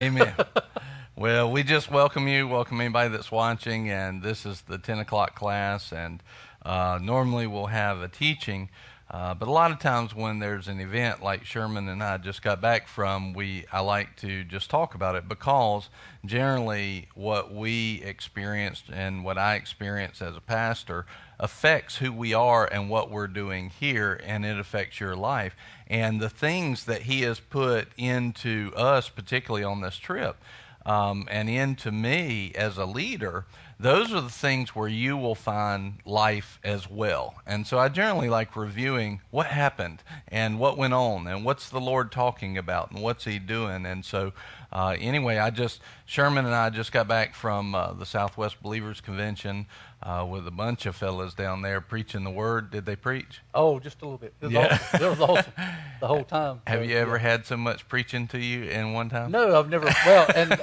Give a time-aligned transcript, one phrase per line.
[0.00, 0.32] Amen.
[1.16, 5.34] well, we just welcome you, welcome anybody that's watching, and this is the 10 o'clock
[5.34, 6.22] class, and
[6.64, 8.68] uh, normally we'll have a teaching,
[9.10, 12.42] uh, but a lot of times when there's an event like Sherman and I just
[12.42, 15.88] got back from, we I like to just talk about it because
[16.24, 21.06] generally what we experienced and what I experienced as a pastor
[21.40, 25.54] affects who we are and what we're doing here, and it affects your life.
[25.86, 30.36] And the things that He has put into us, particularly on this trip,
[30.84, 33.44] um, and into me as a leader,
[33.80, 37.34] those are the things where you will find life as well.
[37.46, 41.80] And so I generally like reviewing what happened and what went on and what's the
[41.80, 43.86] Lord talking about and what's He doing.
[43.86, 44.32] And so,
[44.72, 49.00] uh, anyway, I just, Sherman and I just got back from uh, the Southwest Believers
[49.00, 49.66] Convention
[50.02, 52.70] uh, with a bunch of fellas down there preaching the word.
[52.70, 53.40] Did they preach?
[53.54, 54.34] Oh, just a little bit.
[54.40, 54.78] It was Yeah.
[54.92, 55.02] awesome.
[55.02, 55.52] It was awesome
[56.00, 56.60] the whole time.
[56.66, 57.22] Have So, you ever yeah.
[57.22, 59.30] had so much preaching to you in one time?
[59.32, 59.86] No, I've never.
[60.06, 60.60] Well, and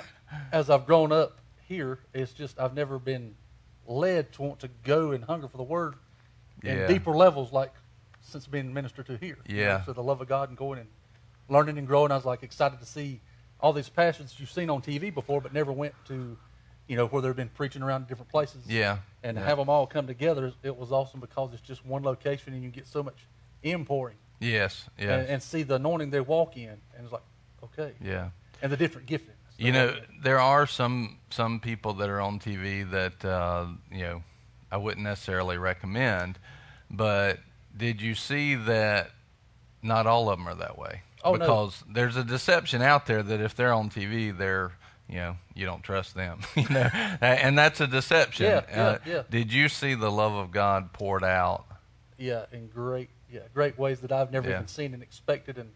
[0.52, 3.36] as I've grown up here, it's just I've never been
[3.88, 5.96] led to want to go and hunger for the word
[6.64, 6.88] in Yeah.
[6.88, 7.72] deeper levels, like
[8.22, 9.38] since being ministered to here.
[9.48, 9.84] you know, Yeah.
[9.86, 10.90] So the love of God and going and
[11.50, 12.12] learning and growing.
[12.12, 13.22] I was like excited to see
[13.60, 16.36] all these passions you've seen on TV before, but never went to,
[16.88, 18.64] you know, where they've been preaching around different places.
[18.68, 18.98] Yeah.
[19.24, 19.46] And yeah.
[19.46, 22.70] have them all come together, it was awesome because it's just one location and you
[22.70, 23.26] get so much
[23.64, 24.18] impouring.
[24.40, 24.88] Yes.
[24.98, 25.10] Yes.
[25.10, 27.24] and, and see the anointing they walk in, and it's like,
[27.64, 28.30] okay, yeah.
[28.62, 29.32] and the different giftings.
[29.58, 34.24] You know, there are some some people that are on TV that uh, you know
[34.70, 36.38] I wouldn't necessarily recommend,
[36.92, 37.40] but
[37.76, 39.12] did you see that?
[39.82, 41.04] Not all of them are that way.
[41.24, 41.38] Oh, no.
[41.38, 44.72] because there's a deception out there that if they're on TV, they're
[45.10, 46.40] you know you don't trust them.
[46.56, 46.90] you know,
[47.22, 48.46] and that's a deception.
[48.48, 49.22] Yeah, yeah, Uh, yeah.
[49.30, 51.66] Did you see the love of God poured out?
[52.18, 54.56] yeah, in great, yeah, great ways that I've never Yeah.
[54.56, 55.70] even seen and expected, and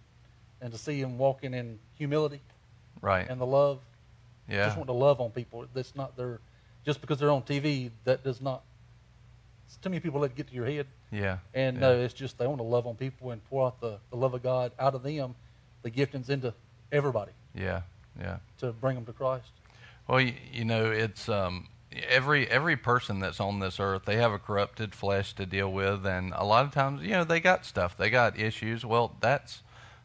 [0.62, 2.42] and to see him walking in humility
[3.02, 3.30] Right.
[3.30, 3.80] and the love,
[4.50, 4.66] yeah.
[4.66, 5.66] just want to love on people.
[5.74, 6.40] That's not their,
[6.86, 8.62] just because they're on TV, that does not.
[9.68, 11.38] It's too many people let it get to your head, yeah.
[11.54, 11.82] and yeah.
[11.82, 14.34] no, it's just they want to love on people and pour out the, the love
[14.34, 15.36] of God out of them,
[15.84, 16.54] the giftings into
[16.92, 17.82] everybody Yeah.
[18.20, 18.38] Yeah.
[18.60, 19.52] to bring them to Christ.
[20.08, 21.68] Well, you, you know, it's um,
[22.08, 24.04] every every person that's on this earth.
[24.06, 27.24] They have a corrupted flesh to deal with, and a lot of times, you know,
[27.24, 27.96] they got stuff.
[27.98, 28.86] They got issues.
[28.86, 29.62] Well, that's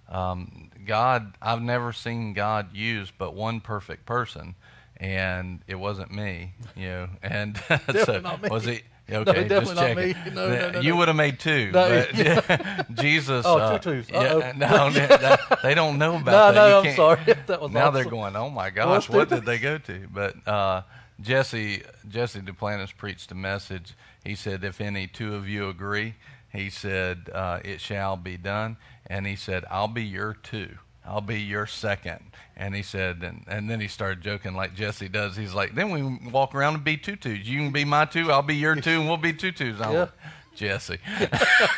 [0.08, 1.34] um, God.
[1.40, 4.54] I've never seen God use but one perfect person,
[4.98, 6.52] and it wasn't me.
[6.76, 7.56] You know, and
[8.04, 8.48] so not me.
[8.50, 8.82] was it?
[9.10, 10.14] Okay, definitely just not me.
[10.34, 10.96] No, no, no, you no.
[10.96, 13.44] would have made two, No, but Jesus.
[13.46, 14.08] Oh, uh, tutus.
[14.10, 14.90] Yeah, no,
[15.62, 16.54] they don't know about No, that.
[16.54, 17.20] no, I'm sorry.
[17.46, 20.08] That was now they're going, oh my gosh, what did they go to?
[20.10, 20.82] But uh,
[21.20, 23.92] Jesse Jesse Duplantis preached a message.
[24.24, 26.14] He said, if any two of you agree,
[26.50, 28.78] he said, uh, it shall be done.
[29.06, 30.78] And he said, I'll be your two.
[31.04, 32.20] I'll be your second.
[32.56, 35.36] And he said, and, and then he started joking like Jesse does.
[35.36, 37.44] He's like, then we walk around and be tutus.
[37.46, 39.80] You can be my two, I'll be your two, and we'll be tutus.
[39.80, 40.00] I'm Yeah.
[40.00, 40.10] like,
[40.54, 40.98] Jesse.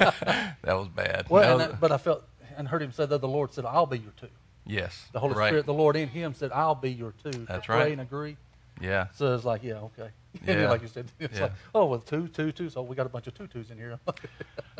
[0.00, 1.26] that was bad.
[1.28, 2.24] Well, That and was- that, but I felt
[2.56, 4.28] and heard him say that the Lord said, "I'll be your two.
[4.66, 5.06] yes.
[5.12, 5.48] The Holy right.
[5.48, 7.30] Spirit, the Lord in him said, "I'll be your two.
[7.32, 7.92] to That's pray right.
[7.92, 8.36] and agree.
[8.80, 9.08] Yeah.
[9.14, 10.08] So it's like, yeah, okay.
[10.46, 10.70] Yeah.
[10.70, 11.44] like you said, it's Yeah.
[11.44, 12.68] like, oh, well, two, two, two.
[12.70, 13.98] So we got a bunch of tutus in here.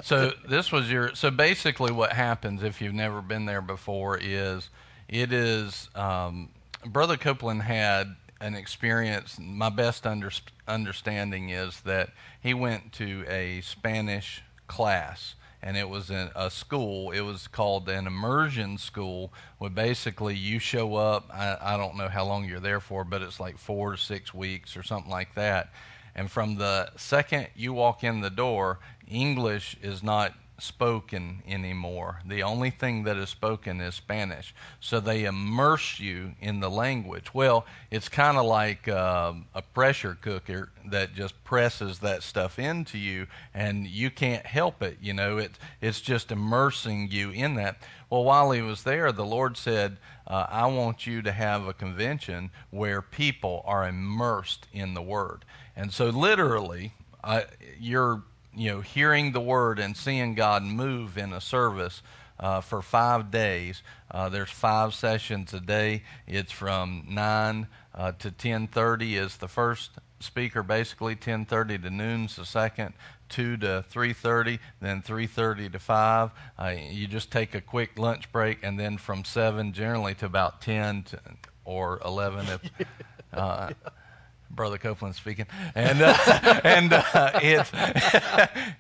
[0.03, 1.15] So this was your.
[1.15, 4.69] So basically, what happens if you've never been there before is,
[5.09, 5.89] it is.
[5.95, 6.51] Um,
[6.85, 9.39] Brother Copeland had an experience.
[9.41, 10.31] My best under,
[10.69, 12.11] understanding is that
[12.43, 15.35] he went to a Spanish class,
[15.67, 17.11] and it was in a school.
[17.11, 21.29] It was called an immersion school, where basically you show up.
[21.35, 24.33] I, I don't know how long you're there for, but it's like four to six
[24.33, 25.73] weeks or something like that.
[26.15, 28.79] And from the second you walk in the door,
[29.09, 32.21] English is not spoken anymore.
[32.27, 34.55] The only thing that is spoken is Spanish.
[34.81, 37.35] So they immerse you in the language.
[37.35, 42.99] Well, it's kind of like um, a pressure cooker that just presses that stuff into
[42.99, 44.99] you, and you can't help it.
[45.01, 47.83] You know, it, it's just immersing you in that.
[48.09, 51.73] Well, while he was there, the Lord said, uh, I want you to have a
[51.73, 55.45] convention where people are immersed in the Word.
[55.75, 57.43] And so, literally, uh,
[57.79, 58.23] you're
[58.57, 62.03] you know hearing the Word and seeing God move in a service
[62.41, 63.83] uh, for five days.
[64.11, 66.03] Uh, there's five sessions a day.
[66.27, 70.63] It's from nine uh, to ten thirty is the first speaker.
[70.63, 72.95] Basically, ten thirty to noon's the second.
[73.29, 76.31] Two to three thirty, then three thirty to five.
[76.59, 80.61] Uh, you just take a quick lunch break, and then from seven generally to about
[80.61, 81.21] ten to,
[81.65, 82.87] or eleven if.
[83.33, 83.71] Uh,
[84.57, 86.17] Brother Copeland speaking, and uh,
[86.65, 87.71] and uh, it's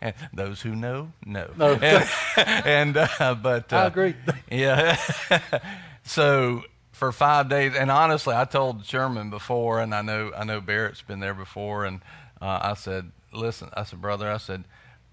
[0.00, 1.50] and those who know know.
[1.56, 1.75] No.
[1.75, 4.14] and, and uh, but uh, I agree.
[4.50, 4.96] yeah.
[6.05, 6.64] so
[6.96, 7.75] for five days.
[7.75, 11.84] And honestly, I told Sherman before, and I know I know Barrett's been there before,
[11.84, 12.00] and
[12.40, 14.64] uh, I said, listen, I said, brother, I said,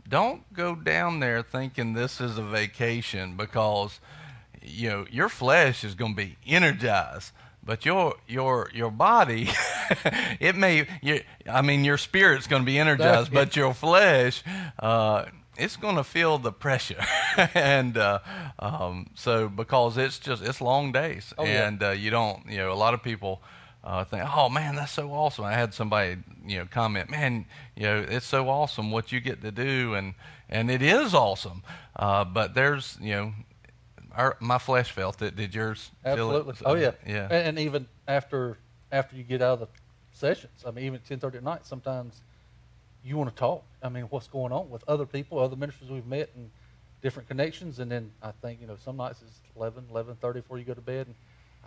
[0.08, 4.00] don't go down there thinking this is a vacation because
[4.62, 7.32] you know your flesh is going to be energized
[7.66, 9.50] but your your your body
[10.40, 14.44] it may you, i mean your spirit's going to be energized but your flesh
[14.80, 15.26] uh,
[15.58, 17.04] it's going to feel the pressure.
[17.56, 18.20] And uh,
[18.60, 21.34] um, so because it's just it's long days.
[21.36, 21.68] Oh, yeah.
[21.68, 23.42] and uh, you don't you know a lot of people
[23.84, 25.44] uh, think oh man that's so awesome.
[25.44, 27.46] I had somebody you know comment man
[27.76, 30.14] you know it's so awesome what you get to do and
[30.48, 31.64] and it is awesome.
[31.96, 33.34] Uh, but there's you know
[34.16, 36.48] our, my flesh felt it did yours feel it?
[36.48, 36.54] Absolutely.
[36.66, 36.92] Oh yeah.
[37.06, 38.58] yeah And, and even after
[38.92, 39.68] after you get out of the
[40.12, 42.22] sessions, I mean, even at ten thirty at night, sometimes
[43.04, 43.64] you want to talk.
[43.82, 46.50] I mean, what's going on with other people, other ministers we've met, and
[47.02, 47.80] different connections.
[47.80, 50.82] And then I think you know some nights it's 11, 11.30 before you go to
[50.82, 51.08] bed.
[51.08, 51.16] And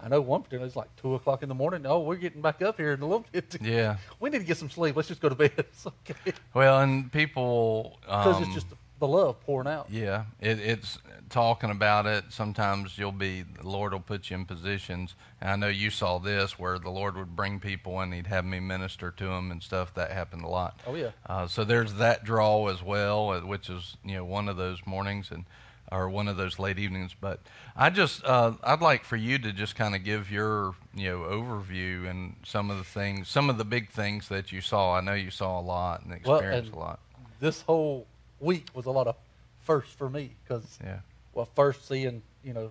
[0.02, 1.86] I know one particular it's like two o'clock in the morning.
[1.86, 3.56] Oh, we're getting back up here in a little bit.
[3.60, 4.96] yeah We need to get some sleep.
[4.96, 5.52] Let's just go to bed.
[5.58, 9.88] It's okay well and people because um, it's just the, the love pouring out.
[9.90, 10.98] Yeah, it, it's
[11.28, 12.24] talking about it.
[12.30, 15.14] Sometimes you'll be, the Lord will put you in positions.
[15.40, 18.44] And I know you saw this where the Lord would bring people and He'd have
[18.44, 19.92] me minister to them and stuff.
[19.94, 20.80] That happened a lot.
[20.86, 21.10] Oh yeah.
[21.26, 24.78] Uh, so there's that draw as well, uh, which is you know one of those
[24.86, 25.44] mornings and
[25.92, 27.14] or one of those late evenings.
[27.20, 27.40] But
[27.76, 31.18] I just uh, I'd like for you to just kind of give your you know
[31.20, 34.94] overview and some of the things, some of the big things that you saw.
[34.96, 37.00] I know you saw a lot and Well, experienced and- a lot.
[37.40, 38.06] This whole
[38.40, 39.16] week was a lot of
[39.60, 41.00] firsts for me because Yeah,
[41.32, 42.70] well, first seeing you know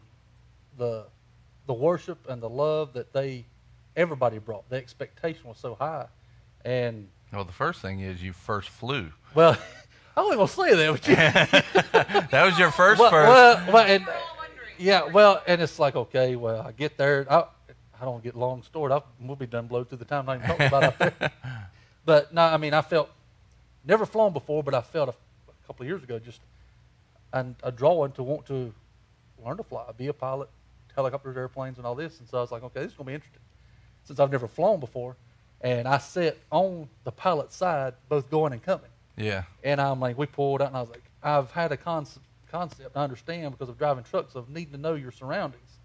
[0.77, 1.05] the
[1.67, 3.45] the worship and the love that they
[3.95, 4.69] everybody brought.
[4.69, 6.07] The expectation was so high,
[6.63, 9.11] and well, the first thing is you first flew.
[9.33, 9.57] well,
[10.17, 11.15] I wasn't gonna say that, but you,
[12.31, 13.29] that was your first well, first.
[13.29, 14.07] well, well, and,
[14.77, 17.25] yeah, well, and it's like okay, well, I get there.
[17.29, 17.45] I,
[17.99, 18.91] I don't get long stored.
[18.91, 20.25] I, we'll be done blowed through the time.
[20.25, 21.31] Not even talking about out there.
[22.05, 23.09] But no, I mean, I felt
[23.83, 25.15] never flown before, but I felt a,
[25.65, 26.41] a couple of years ago just
[27.33, 28.73] an, a drawing to want to
[29.43, 30.49] learn to fly, be a pilot,
[30.95, 32.19] helicopters, airplanes, and all this.
[32.19, 33.41] And so I was like, okay, this is going to be interesting
[34.03, 35.17] since I've never flown before.
[35.61, 38.89] And I sat on the pilot side, both going and coming.
[39.17, 42.25] yeah, And I'm like, we pulled out, and I was like, I've had a concept,
[42.51, 45.79] concept I understand because of driving trucks of needing to know your surroundings.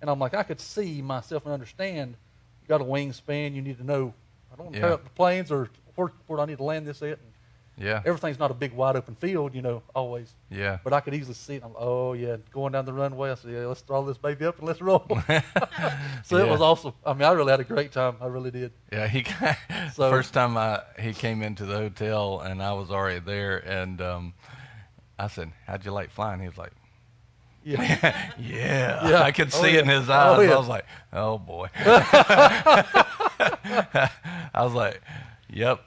[0.00, 2.16] And I'm like, I could see myself and understand.
[2.62, 4.14] You got a wingspan, you need to know.
[4.52, 4.86] I don't want to Yeah.
[4.86, 7.18] tear up the planes or where, where do I need to land this at.
[7.18, 7.32] And
[7.76, 10.32] yeah, everything's not a big wide open field, you know, always.
[10.50, 10.78] yeah.
[10.84, 11.62] But I could easily see it.
[11.64, 13.30] I'm like, oh yeah, going down the runway.
[13.30, 15.04] I said, yeah, let's throw this baby up and let's roll.
[16.24, 16.92] so it was awesome.
[17.04, 18.16] I mean, I really had a great time.
[18.20, 18.72] I really did.
[18.92, 19.24] Yeah, he
[19.94, 24.00] So- first time I he came into the hotel and I was already there and
[24.00, 24.34] um,
[25.18, 26.72] I said, "How'd you like flying?" He was like,
[27.64, 27.80] Yeah.
[28.38, 29.22] "Yeah." Yeah.
[29.22, 30.38] I could Oh, see it in his eyes.
[30.38, 30.54] Oh, yeah.
[30.54, 34.10] I was like, "Oh boy." I
[34.54, 35.00] was like,
[35.50, 35.80] "Yep."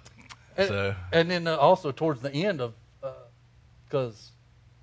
[0.57, 2.73] And, So and then uh, also towards the end of,
[3.85, 4.31] because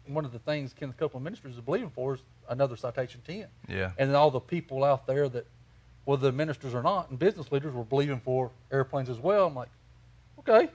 [0.07, 3.47] one of the things Kenneth Copeland Ministries is believing for is another citation 10.
[3.69, 5.47] yeah, And then all the people out there that,
[6.05, 9.47] whether the ministers or not, and business leaders were believing for airplanes as well.
[9.47, 9.71] I'm like,
[10.41, 10.69] okay,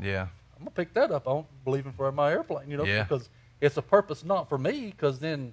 [0.00, 0.22] yeah,
[0.56, 1.26] I'm gonna pick that up.
[1.26, 3.02] I'm believing for my airplane, you know, Yeah.
[3.02, 3.28] because
[3.60, 4.86] it's a purpose not for me.
[4.86, 5.52] Because then,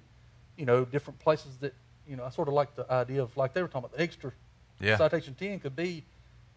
[0.56, 1.74] you know, different places that,
[2.08, 4.02] you know, I sort of like the idea of like they were talking about the
[4.02, 4.32] extra
[4.80, 6.04] yeah, citation 10 could be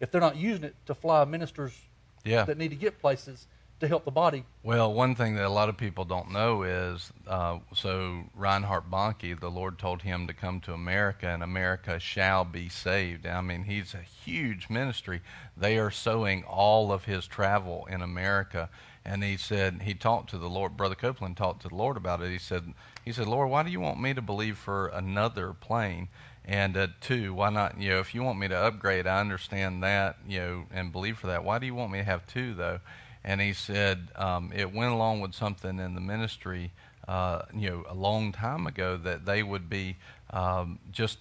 [0.00, 1.78] if they're not using it to fly ministers
[2.24, 2.44] yeah.
[2.44, 3.46] that need to get places
[3.82, 4.44] to help the body.
[4.62, 9.38] Well, one thing that a lot of people don't know is uh, so Reinhard Bonnke,
[9.40, 13.26] the Lord told him to come to America, and America shall be saved.
[13.26, 15.20] I mean, he's a huge ministry.
[15.56, 18.70] They are sowing all of his travel in America,
[19.04, 20.76] and he said he talked to the Lord.
[20.76, 22.30] Brother Copeland talked to the Lord about it.
[22.30, 22.74] He said,
[23.04, 26.06] he said, Lord, why do you want me to believe for another plane?
[26.44, 27.80] And uh, two, why not?
[27.80, 30.16] You know, if you want me to upgrade, I understand that.
[30.26, 31.44] You know, and believe for that.
[31.44, 32.80] Why do you want me to have two though?
[33.24, 36.72] And he said um, it went along with something in the ministry,
[37.06, 39.96] uh, you know, a long time ago that they would be
[40.30, 41.18] um, just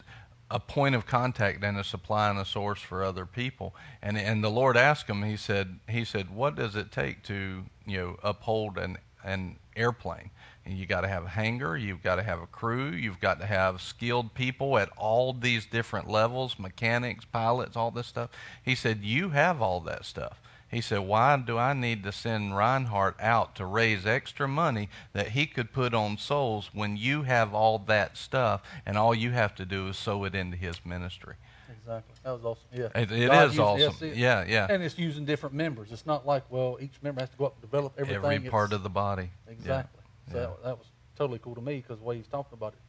[0.50, 3.76] a point of contact and a supply and a source for other people.
[4.02, 5.24] And and the Lord asked him.
[5.24, 10.32] He said, he said, what does it take to you know uphold an an airplane?
[10.66, 13.40] And you got to have a hangar, you've got to have a crew, you've got
[13.40, 18.30] to have skilled people at all these different levels, mechanics, pilots, all this stuff.
[18.64, 20.40] He said, You have all that stuff.
[20.70, 25.30] He said, Why do I need to send Reinhard out to raise extra money that
[25.30, 29.56] he could put on souls when you have all that stuff and all you have
[29.56, 31.36] to do is sow it into his ministry?
[31.72, 32.14] Exactly.
[32.24, 32.68] That was awesome.
[32.72, 33.02] Yeah.
[33.02, 33.96] It, it is awesome.
[34.08, 34.68] it- yeah, yeah.
[34.70, 35.92] And it's using different members.
[35.92, 38.16] It's not like, well, each member has to go up and develop everything.
[38.24, 39.32] Every It's- part of the body.
[39.66, 39.84] Yeah.
[40.32, 40.34] Exactly.
[40.34, 40.48] So Yeah.
[40.48, 42.80] that, that was totally cool to me because the way he's talking about it.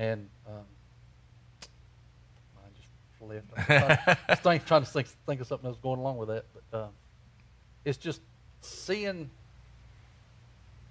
[0.00, 0.64] And um,
[3.28, 3.46] left.
[3.56, 6.28] I'm trying, I was trying to think, think of something that was going along with
[6.28, 6.88] that, but um,
[7.84, 8.20] it's just
[8.60, 9.30] seeing.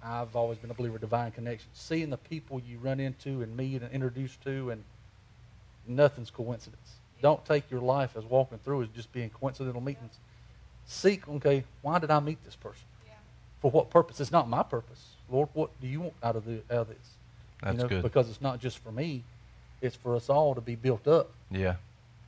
[0.04, 1.68] I've always been a believer of divine connection.
[1.74, 4.82] Seeing the people you run into and meet and introduce to, and
[5.86, 6.94] nothing's coincidence.
[7.20, 10.18] Don't take your life as walking through as just being coincidental meetings.
[10.86, 12.82] Seek, okay, why did I meet this person?
[13.06, 13.12] Yeah.
[13.60, 14.18] For what purpose?
[14.18, 15.06] It's not my purpose.
[15.32, 16.96] Lord, what do you want out of, the, out of this?
[17.62, 18.02] That's you know, good.
[18.02, 19.22] Because it's not just for me;
[19.80, 21.76] it's for us all to be built up Yeah.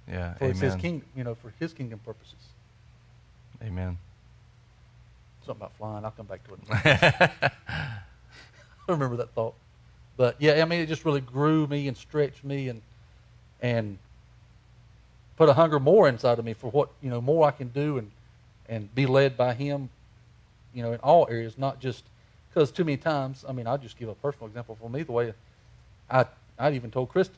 [0.09, 0.35] Yeah.
[0.35, 1.07] for His kingdom.
[1.17, 2.35] You know, for His kingdom purposes.
[3.63, 3.99] Amen.
[5.45, 6.05] Something about flying.
[6.05, 7.53] I'll come back to it.
[7.67, 9.55] I remember that thought.
[10.17, 12.81] But yeah, I mean, it just really grew me and stretched me and
[13.61, 13.99] and
[15.37, 17.99] put a hunger more inside of me for what you know more I can do
[17.99, 18.11] and
[18.69, 19.91] and be led by Him.
[20.73, 22.05] You know, in all areas, not just
[22.55, 23.45] because too many times.
[23.49, 25.03] I mean, I'll just give a personal example for me.
[25.03, 25.35] The way
[26.09, 26.25] I
[26.59, 27.37] I even told Kristen,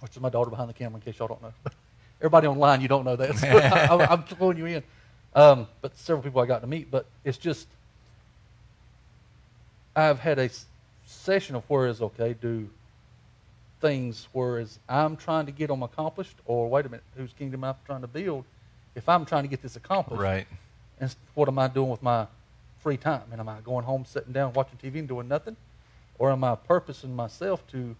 [0.00, 1.52] which is my daughter behind the camera, in case y'all don't know.
[2.20, 3.36] Everybody online, you don't know that.
[3.36, 4.82] So I, I'm throwing you in.
[5.34, 6.90] Um, but several people I got to meet.
[6.90, 7.66] But it's just
[9.96, 10.48] I've had a
[11.06, 12.68] session of where is okay, do
[13.80, 17.74] things whereas I'm trying to get them accomplished, or wait a minute, whose kingdom I'm
[17.74, 18.44] I trying to build?
[18.94, 20.46] If I'm trying to get this accomplished, Right.
[21.00, 22.26] and what am I doing with my
[22.88, 23.24] free time?
[23.30, 25.56] And am I going home, sitting down, watching TV, and doing nothing,
[26.18, 27.94] or am I purposing myself to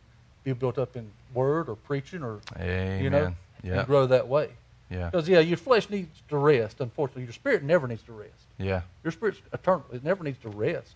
[0.44, 3.04] be built up in word or preaching or Amen.
[3.04, 3.80] you know, yeah.
[3.80, 4.48] and grow that way?
[4.90, 5.10] Yeah.
[5.10, 6.80] Because yeah, your flesh needs to rest.
[6.80, 8.32] Unfortunately, your spirit never needs to rest.
[8.56, 8.80] Yeah.
[9.04, 9.84] Your spirit's eternal.
[9.92, 10.94] It never needs to rest.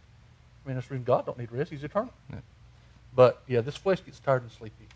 [0.64, 1.70] I mean, that's the reason God don't need rest.
[1.70, 2.14] He's eternal.
[2.30, 2.38] Yeah.
[3.14, 4.86] But yeah, this flesh gets tired and sleepy,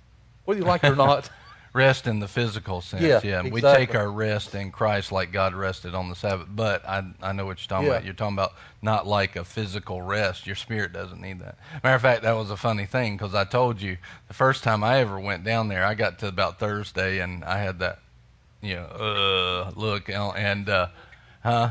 [0.46, 1.28] whether you like it or not.
[1.76, 3.22] Rest in the physical sense.
[3.22, 3.86] Yeah, We exactly.
[3.86, 6.46] take our rest in Christ like God rested on the Sabbath.
[6.50, 7.92] But I, I know what you're talking Yeah.
[7.96, 8.04] about.
[8.06, 10.46] You're talking about not like a physical rest.
[10.46, 11.58] Your spirit doesn't need that.
[11.84, 14.82] Matter of fact, that was a funny thing because I told you the first time
[14.82, 17.98] I ever went down there, I got to about Thursday and I had that,
[18.62, 20.88] you know, uh, look and, uh,
[21.42, 21.70] huh?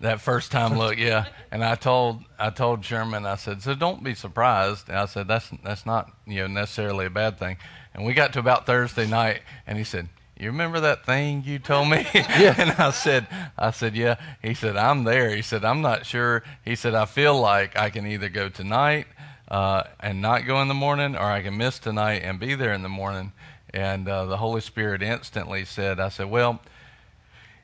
[0.00, 1.26] That first time look, yeah.
[1.50, 4.88] And I told I told Sherman, I said, so don't be surprised.
[4.88, 7.56] And I said that's that's not you know necessarily a bad thing.
[7.94, 11.58] And we got to about Thursday night, and he said, "You remember that thing you
[11.58, 12.54] told me?" Yeah.
[12.58, 13.26] and I said,
[13.56, 17.06] "I said yeah." He said, "I'm there." He said, "I'm not sure." He said, "I
[17.06, 19.06] feel like I can either go tonight
[19.48, 22.74] uh, and not go in the morning, or I can miss tonight and be there
[22.74, 23.32] in the morning."
[23.72, 26.60] And uh, the Holy Spirit instantly said, "I said, well."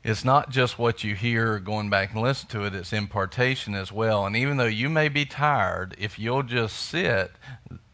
[0.04, 3.92] It's not just what you hear going back and listen to it, it's impartation as
[3.92, 4.26] well.
[4.26, 7.30] And even though you may be tired, if you'll just sit,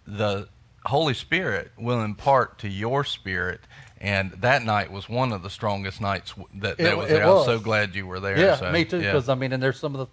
[0.06, 0.48] the
[0.84, 3.60] Holy Spirit will impart to your spirit.
[4.00, 7.24] And that night was one of the strongest nights that, that It- was there.
[7.24, 7.46] I was was.
[7.46, 8.38] so glad you were there.
[8.38, 9.00] Yeah, so, me too.
[9.00, 9.12] yeah.
[9.12, 10.06] Because I mean, and there's some of the.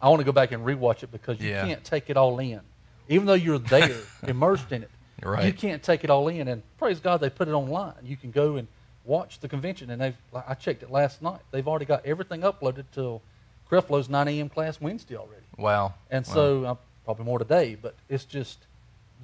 [0.00, 1.64] I want to go back and rewatch it because you Yeah.
[1.66, 2.60] can't take it all in,
[3.08, 3.96] even though you're there,
[4.26, 4.90] immersed in it.
[5.22, 5.46] Right.
[5.46, 7.94] You can't take it all in, and praise God they put it online.
[8.04, 8.66] You can go and
[9.04, 11.40] watch the convention, and they've, I checked it last night.
[11.50, 13.22] They've already got everything uploaded till
[13.70, 14.48] Creflo's 9 a.m.
[14.48, 15.42] class Wednesday already.
[15.56, 15.94] Wow.
[16.10, 16.34] And Wow.
[16.34, 18.58] so uh, probably more today, but it's just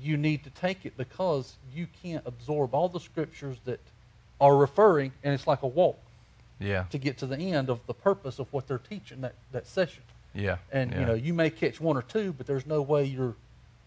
[0.01, 3.81] you need to take it because you can't absorb all the scriptures that
[4.41, 5.99] are referring, and it's like a walk
[6.61, 6.85] Yeah.
[6.91, 10.03] to get to the end of the purpose of what they're teaching that, that session.
[10.35, 10.59] Yeah.
[10.73, 11.01] And yeah.
[11.01, 13.35] you know, you may catch one or two, but there's no way you're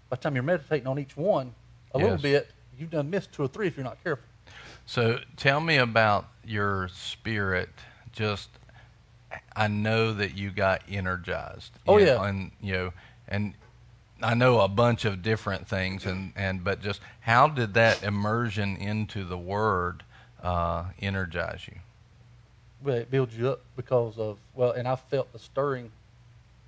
[0.10, 1.54] by the time you're meditating on each one
[1.94, 4.26] a little bit, you've done missed two or three if you're not careful.
[4.92, 7.70] So tell me about your spirit.
[8.12, 8.50] Just,
[9.56, 11.72] I know that you got energized.
[11.88, 12.16] Oh, yeah.
[12.16, 12.94] know, and you know,
[13.26, 13.54] and
[14.22, 18.76] I know a bunch of different things, and and but just how did that immersion
[18.76, 20.04] into the Word
[20.44, 21.80] uh, energize you?
[22.84, 25.90] Well, it builds you up because of well, and I felt the stirring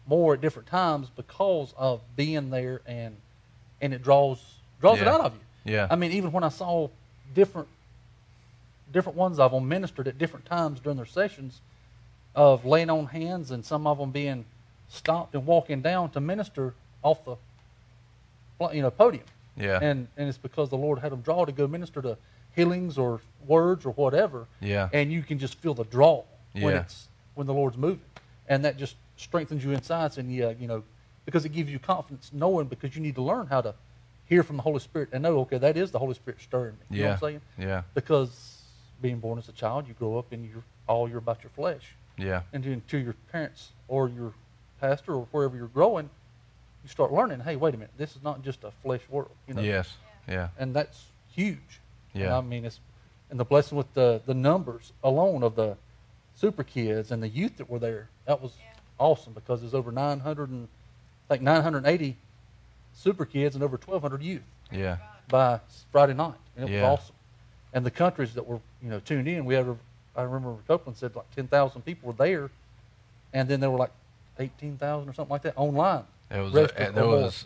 [0.07, 3.17] more at different times because of being there and
[3.81, 4.41] and it draws
[4.79, 5.73] draws it out of you.
[5.73, 5.87] Yeah.
[5.91, 6.87] I mean, even when I saw
[7.35, 7.67] different
[8.93, 11.61] different ones of them ministered at different times during their sessions
[12.35, 14.45] of laying on hands and some of them being
[14.87, 17.35] stopped and walking down to minister off the
[18.73, 19.25] you know podium.
[19.57, 19.79] Yeah.
[19.81, 22.17] And and it's because the Lord had them draw to go minister to
[22.55, 24.47] healings or words or whatever.
[24.61, 24.89] Yeah.
[24.93, 26.23] And you can just feel the draw
[26.53, 28.05] when it's when the Lord's moving,
[28.47, 30.17] and that just strengthens you inside.
[30.17, 30.83] And yeah, you know,
[31.25, 33.73] because it gives you confidence knowing because you need to learn how to
[34.25, 36.97] hear from the Holy Spirit and know okay that is the Holy Spirit stirring me.
[36.97, 37.41] You know what I'm saying?
[37.57, 37.81] Yeah.
[37.93, 38.52] Because
[39.03, 41.93] being born as a child, you grow up and you're all you're about your flesh.
[42.17, 42.41] Yeah.
[42.53, 44.33] And to, to your parents or your
[44.81, 46.09] pastor or wherever you're growing,
[46.83, 47.41] you start learning.
[47.41, 49.29] Hey, wait a minute, this is not just a flesh world.
[49.47, 49.61] You know?
[49.61, 49.93] Yes.
[50.27, 50.47] Yeah.
[50.57, 51.03] and that's
[51.35, 51.81] huge.
[52.13, 52.27] Yeah.
[52.27, 52.79] And I mean, it's
[53.29, 55.75] and the blessing with the the numbers alone of the
[56.35, 58.07] super kids and the youth that were there.
[58.25, 58.65] That was Yeah.
[58.99, 60.67] awesome because there's over 900 and
[61.29, 62.15] like 980
[62.95, 64.97] super kids and over 1,200 youth Yeah.
[65.27, 65.59] by
[65.91, 66.89] Friday night, and it Yeah.
[66.89, 67.15] was awesome.
[67.73, 69.45] and the countries that were you know tuned in.
[69.45, 69.65] We had,
[70.15, 72.51] I remember Copeland said like ten thousand people were there,
[73.33, 73.91] and then there were like
[74.39, 76.03] eighteen thousand or something like that online.
[76.29, 77.45] It was a, there was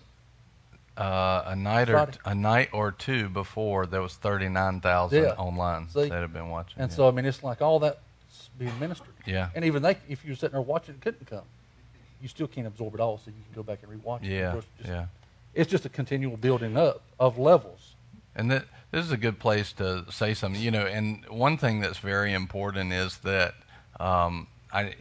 [0.98, 2.17] uh, a night Friday.
[2.25, 5.32] or a night or two before there was thirty nine thousand yeah.
[5.32, 6.10] online See?
[6.10, 6.82] that had been watching.
[6.82, 6.96] And yeah.
[6.96, 8.00] so I mean, it's like all that
[8.58, 9.13] being ministered.
[9.25, 9.50] Yeah.
[9.56, 11.44] And even they, if you're sitting there watching, it couldn't come.
[12.22, 14.32] You still can't absorb it all, so you can go back and rewatch it.
[14.32, 14.56] Yeah.
[14.56, 15.06] Just, yeah.
[15.53, 17.94] It's just a continual building up of levels.
[18.38, 20.62] And that, this is a good place to say something.
[20.62, 23.56] You know, and one thing that's very important is that
[24.00, 24.94] um, I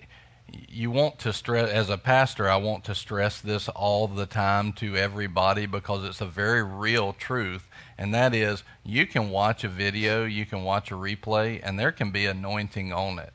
[0.69, 4.73] you want to stress as a pastor i want to stress this all the time
[4.73, 7.67] to everybody because it's a very real truth
[7.99, 11.93] and that is you can watch a video you can watch a replay and there
[11.93, 13.33] can be anointing on it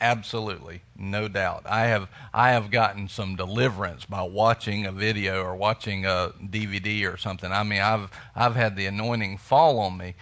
[0.00, 0.82] absolutely.
[0.96, 1.62] No doubt.
[1.66, 7.12] I have i have gotten some deliverance by watching a video or watching a dvd
[7.12, 7.52] or something.
[7.52, 10.14] I mean i've i've had the anointing fall on me.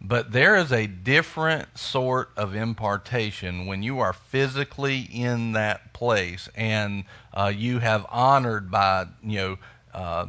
[0.00, 6.48] But there is a different sort of impartation when you are physically in that place
[6.54, 9.58] and uh, you have honored by, you know,
[9.94, 10.26] uh,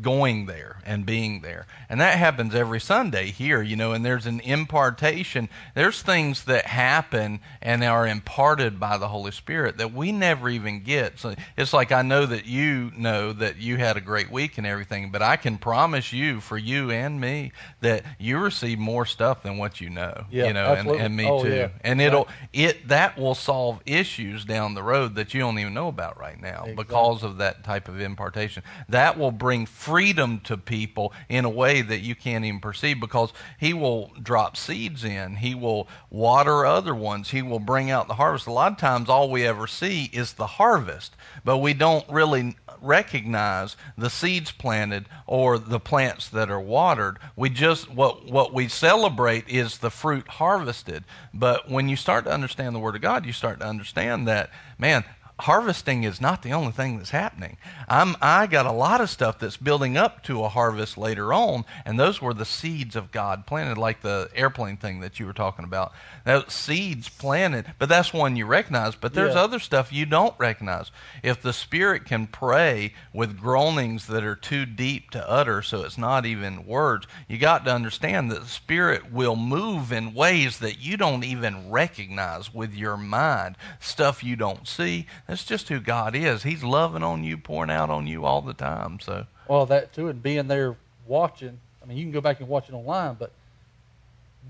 [0.00, 1.66] going there and being there.
[1.88, 5.48] And that happens every Sunday here, you know, and there's an impartation.
[5.74, 10.82] There's things that happen and are imparted by the Holy Spirit that we never even
[10.82, 11.18] get.
[11.18, 14.66] So it's like I know that you know that you had a great week and
[14.66, 19.42] everything, but I can promise you, for you and me, that you receive more stuff
[19.42, 20.24] than what you know.
[20.30, 21.54] Yeah, you know, and, and, me oh, too.
[21.54, 21.68] Yeah.
[21.82, 25.88] And it'll it that will solve issues down the road that you don't even know
[25.88, 26.74] about right now exactly.
[26.74, 28.62] because of that type of impartation.
[28.88, 33.32] That will bring freedom to people in a way that you can't even perceive because
[33.58, 35.36] he will drop seeds in.
[35.36, 37.30] He will water other ones.
[37.30, 38.46] He will bring out the harvest.
[38.46, 42.54] A lot of times, all we ever see is the harvest, but we don't really
[42.82, 47.18] recognize the seeds planted or the plants that are watered.
[47.34, 51.04] We just what what we celebrate is the fruit harvested.
[51.32, 54.50] But when you start to understand the word of God, you start to understand that
[54.78, 55.04] man,
[55.40, 57.56] harvesting is not the only thing that's happening.
[57.88, 61.64] I'm, I got a lot of stuff that's building up to a harvest later on,
[61.84, 65.32] and those were the seeds of God planted, like the airplane thing that you were
[65.32, 65.92] talking about.
[66.24, 68.94] That seeds planted, but that's one you recognize.
[68.94, 69.42] But there's yeah.
[69.42, 70.90] other stuff you don't recognize.
[71.22, 75.98] If the Spirit can pray with groanings that are too deep to utter, so it's
[75.98, 80.80] not even words, you got to understand that the Spirit will move in ways that
[80.80, 83.56] you don't even recognize with your mind.
[83.78, 86.42] Stuff you don't see that's just who God is.
[86.42, 88.98] He's loving on you, pouring out on you all the time.
[88.98, 90.74] So well, that too, and being there
[91.06, 91.60] watching.
[91.82, 93.30] I mean, you can go back and watch it online, but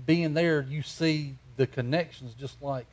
[0.05, 2.33] being there, you see the connections.
[2.39, 2.85] Just like,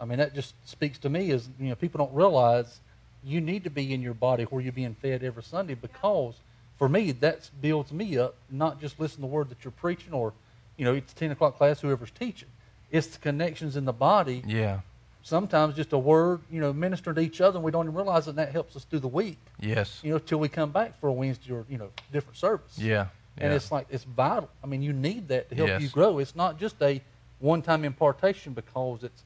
[0.00, 2.78] I mean, that just speaks to me as you know, people don't realize
[3.24, 6.34] you need to be in your body where you're being fed every Sunday because
[6.78, 8.36] for me that builds me up.
[8.48, 10.32] Not just listen to the word that you're preaching or
[10.76, 12.48] you know, it's ten o'clock class, whoever's teaching.
[12.92, 14.44] It's the connections in the body.
[14.46, 14.80] Yeah
[15.24, 18.26] sometimes just a word, you know, ministering to each other, and we don't even realize
[18.26, 19.38] that that helps us through the week.
[19.58, 19.98] Yes.
[20.04, 22.78] You know, till we come back for a Wednesday or you know different service.
[22.78, 23.06] Yeah.
[23.36, 24.48] And it's like it's vital.
[24.62, 25.82] I mean, you need that to help yes.
[25.82, 26.18] you grow.
[26.18, 27.02] It's not just a
[27.40, 29.24] one-time impartation because it's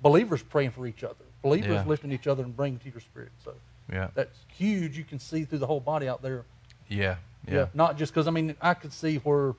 [0.00, 1.84] believers praying for each other, believers yeah.
[1.84, 3.32] lifting each other and bringing to your spirit.
[3.44, 3.52] So
[3.92, 4.96] yeah, that's huge.
[4.96, 6.44] You can see through the whole body out there.
[6.88, 7.16] Yeah.
[7.46, 7.54] Yeah.
[7.54, 9.54] yeah not just because I mean I could see where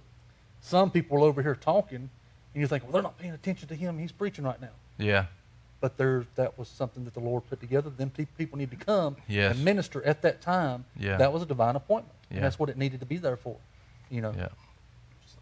[0.62, 2.10] some people are over here talking,
[2.54, 4.00] and you think, well, they're not paying attention to him.
[4.00, 4.70] He's preaching right now.
[4.98, 5.26] Yeah
[5.82, 7.90] but there that was something that the Lord put together.
[7.90, 9.56] Them people need to come yes.
[9.56, 10.86] and minister at that time.
[10.98, 11.18] Yeah.
[11.18, 12.38] That was a divine appointment, yeah.
[12.38, 13.58] and that's what it needed to be there for.
[14.10, 14.34] You know.
[14.38, 14.50] Yeah.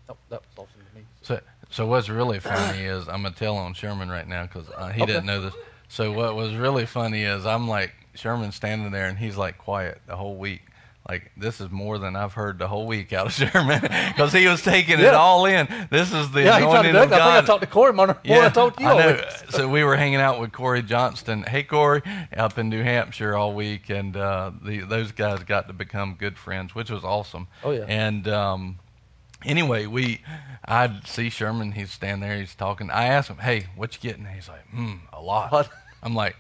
[0.08, 1.06] That, that was awesome to me.
[1.21, 4.88] So, so what's really funny is I'm gonna tell on Sherman right now because uh,
[4.88, 5.13] he okay.
[5.13, 5.54] didn't know this.
[5.89, 10.02] So what was really funny is I'm like Sherman standing there and he's like quiet
[10.08, 10.62] the whole week,
[11.10, 14.48] like this is more than I've heard the whole week out of Sherman because he
[14.48, 15.08] was taking yeah.
[15.08, 15.67] it all in.
[15.89, 17.13] This is the yeah, anointing of God.
[17.13, 18.89] I think I talked to Corey more, yeah, I talked to you.
[18.89, 21.43] I so we were hanging out with Corey Johnston.
[21.43, 22.04] Hey Corey,
[22.38, 26.38] up in New Hampshire all week, and uh, the, those guys got to become good
[26.38, 27.48] friends, which was awesome.
[27.63, 27.86] Oh yeah.
[27.88, 28.78] And um,
[29.43, 30.22] anyway, we
[30.63, 31.72] I see Sherman.
[31.72, 32.38] He's standing there.
[32.38, 32.91] He's talking.
[32.91, 35.69] I asked him, "Hey, what you getting?" He's like, "Hmm, a lot." What?
[36.04, 36.36] I'm like,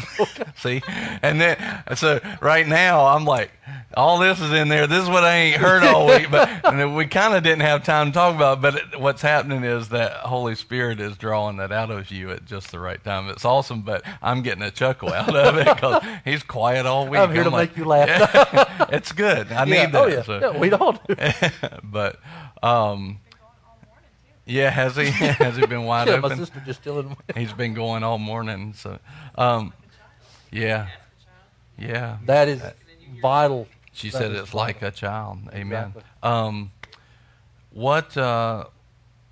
[0.56, 0.82] See,
[1.22, 3.50] and then so right now I'm like,
[3.94, 4.86] all this is in there.
[4.86, 6.48] This is what I ain't heard all week, but
[6.94, 8.58] we kind of didn't have time to talk about.
[8.58, 12.30] It, but it, what's happening is that Holy Spirit is drawing that out of you
[12.30, 13.28] at just the right time.
[13.28, 17.20] It's awesome, but I'm getting a chuckle out of it because he's quiet all week.
[17.20, 18.08] I'm here I'm to like, make you laugh.
[18.52, 19.52] Yeah, it's good.
[19.52, 20.02] I yeah, need that.
[20.02, 20.38] Oh yeah, so.
[20.40, 21.16] yeah we all do.
[21.84, 22.18] but.
[22.62, 23.18] Um,
[24.44, 25.06] yeah, has he?
[25.06, 26.30] has he been wide yeah, open?
[26.30, 28.74] My sister just still He's been going all morning.
[28.74, 28.98] So,
[29.36, 29.72] um,
[30.52, 30.88] yeah.
[31.78, 32.18] Yeah.
[32.26, 32.62] That is
[33.20, 33.66] vital.
[33.92, 34.58] She that said it's vital.
[34.60, 35.38] like a child.
[35.52, 35.88] Amen.
[35.88, 36.02] Exactly.
[36.22, 36.70] Um,
[37.72, 38.66] what uh,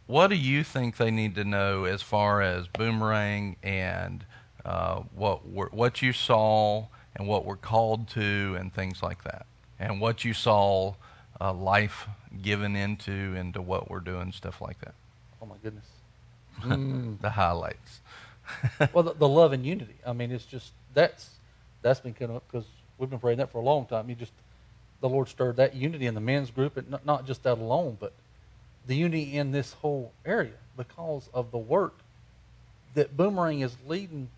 [0.06, 4.24] what do you think they need to know as far as boomerang and
[4.64, 9.46] uh, what what you saw and what we're called to and things like that,
[9.78, 10.94] and what you saw
[11.40, 12.09] uh, life
[12.42, 14.94] given into into what we're doing, stuff like that.
[15.42, 15.87] Oh my goodness.
[17.20, 18.00] the highlights.
[18.92, 19.94] well, the, the, love and unity.
[20.06, 21.31] I mean, it's just that's
[21.83, 22.66] that's been coming up because
[22.98, 24.09] we've been praying that for a long time.
[24.09, 24.33] You just
[25.00, 27.96] the Lord stirred that unity in the men's group, and not, not just that alone,
[27.98, 28.12] but
[28.87, 31.94] the unity in this whole area because of the work
[32.94, 34.29] that Boomerang is leading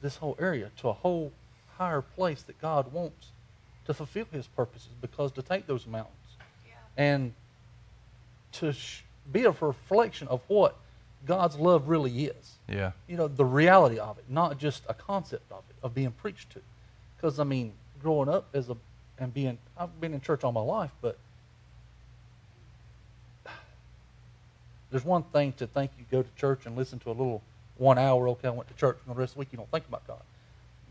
[0.00, 1.32] this whole area to a whole
[1.76, 3.28] higher place that God wants
[3.86, 4.90] to fulfill His purposes.
[5.00, 6.14] Because to take those mountains
[6.66, 6.72] yeah.
[6.96, 7.34] and
[8.52, 10.76] to sh- be a reflection of what
[11.26, 12.54] God's love really is.
[12.68, 12.92] Yeah.
[13.06, 16.50] You know, the reality of it, not just a concept of it, of being preached
[16.50, 16.60] to.
[17.16, 18.76] Because, I mean, growing up as a,
[19.18, 21.18] and being, I've been in church all my life, but
[24.90, 27.42] there's one thing to think you go to church and listen to a little
[27.76, 29.70] one hour, okay, I went to church, and the rest of the week you don't
[29.70, 30.22] think about God.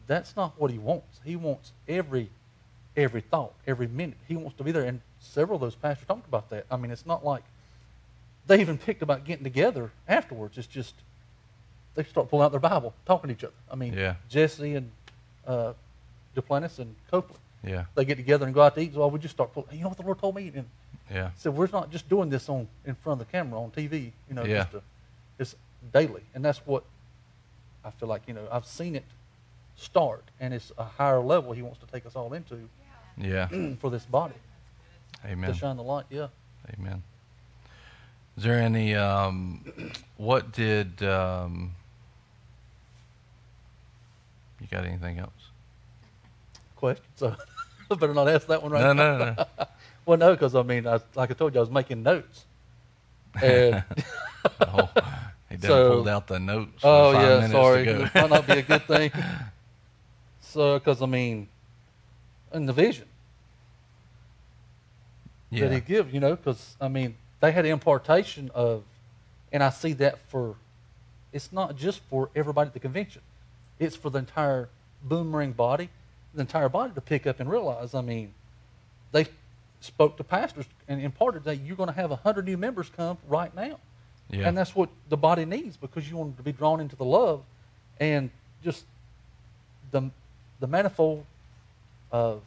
[0.08, 1.20] That's not what he wants.
[1.24, 2.30] He wants every
[2.98, 4.18] every thought, every minute.
[4.28, 4.84] He wants to be there.
[4.84, 6.66] And several of those pastors talked about that.
[6.70, 7.44] I mean, it's not like
[8.48, 10.58] they even picked about getting together afterwards.
[10.58, 10.96] It's just
[11.96, 13.54] they start pulling out their Bible, talking to each other.
[13.72, 14.16] I mean, yeah.
[14.30, 14.92] Jesse and
[15.46, 15.74] uh,
[16.36, 17.42] Duplantis and Copeland.
[17.64, 17.86] Yeah.
[17.96, 18.94] They get together and go out to eat.
[18.94, 19.70] Well, we just start pulling.
[19.72, 20.52] You know what the Lord told me?
[20.56, 20.66] And
[21.12, 21.32] yeah.
[21.38, 24.12] So we're not just doing this on in front of the camera on TV.
[24.30, 24.58] You know, yeah.
[24.60, 24.82] just to,
[25.40, 25.56] it's
[25.92, 26.84] daily, and that's what
[27.84, 28.24] I feel like.
[28.28, 29.06] You know, I've seen it
[29.76, 32.70] start, and it's a higher level He wants to take us all into.
[33.20, 33.48] Yeah.
[33.80, 34.36] for this body.
[35.26, 35.52] Amen.
[35.52, 36.06] To shine the light.
[36.10, 36.28] Yeah.
[36.78, 37.02] Amen.
[38.38, 38.94] Is there any?
[38.94, 39.66] Um,
[40.18, 41.02] what did?
[41.02, 41.72] Um,
[44.62, 45.32] you got anything else?
[46.76, 47.06] Question.
[47.16, 47.36] So
[47.92, 49.18] I better not ask that one right no, now.
[49.18, 49.66] No, no, no.
[50.06, 52.46] well, no, because I mean, I, like I told you, I was making notes.
[53.42, 53.84] And
[54.62, 54.90] oh,
[55.50, 56.82] he done so, pulled out the notes.
[56.84, 59.12] Oh yeah, sorry, it might not be a good thing.
[60.42, 61.48] so, because I mean,
[62.54, 63.08] in the vision
[65.50, 65.68] yeah.
[65.68, 68.84] that he gives, you know, because I mean, they had impartation of,
[69.52, 70.56] and I see that for,
[71.32, 73.22] it's not just for everybody at the convention,
[73.80, 74.70] it's for the entire
[75.04, 75.90] boomerang body,
[76.34, 77.94] the entire body to pick up and realize.
[77.94, 78.34] I mean,
[79.12, 79.28] they
[79.82, 83.18] spoke to pastors and imparted that you're going to have a hundred new members come
[83.28, 83.80] right now,
[84.30, 84.48] yeah.
[84.48, 87.06] and that's what the body needs because you want them to be drawn into the
[87.06, 87.44] love,
[88.00, 88.32] and
[88.64, 88.86] just
[89.92, 90.10] the
[90.60, 91.24] the manifold
[92.12, 92.42] of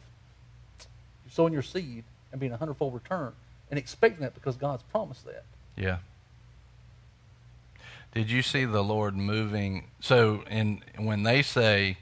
[1.29, 3.31] sowing your seed and being a hundredfold return
[3.71, 5.45] and expecting that because God's promised that.
[5.75, 5.97] Yeah.
[8.13, 9.85] Did you see the Lord moving?
[10.01, 11.97] So, in when they say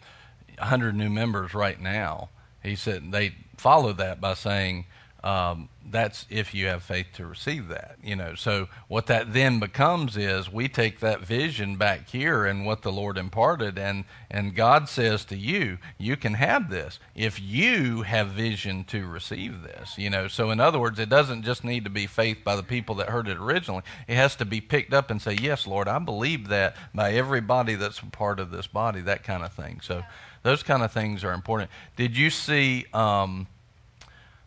[0.58, 2.30] 100 new members right now,
[2.64, 4.86] he said they follow that by saying
[5.24, 8.36] um, that's if you have faith to receive that you know.
[8.36, 12.92] So what that then becomes is we take that vision back here and what the
[12.92, 18.28] lord imparted and and god says to you you can have this if you have
[18.28, 20.28] vision to receive this you know.
[20.28, 23.10] So in other words it doesn't just need to be faith by the people that
[23.10, 23.84] heard it originally.
[24.08, 27.76] It has to be picked up and say yes lord i believe that by everybody
[27.76, 29.82] that's a part of this body that kind of thing.
[29.82, 30.04] So
[30.44, 31.70] those kind of things are important.
[31.96, 33.48] Did you see um,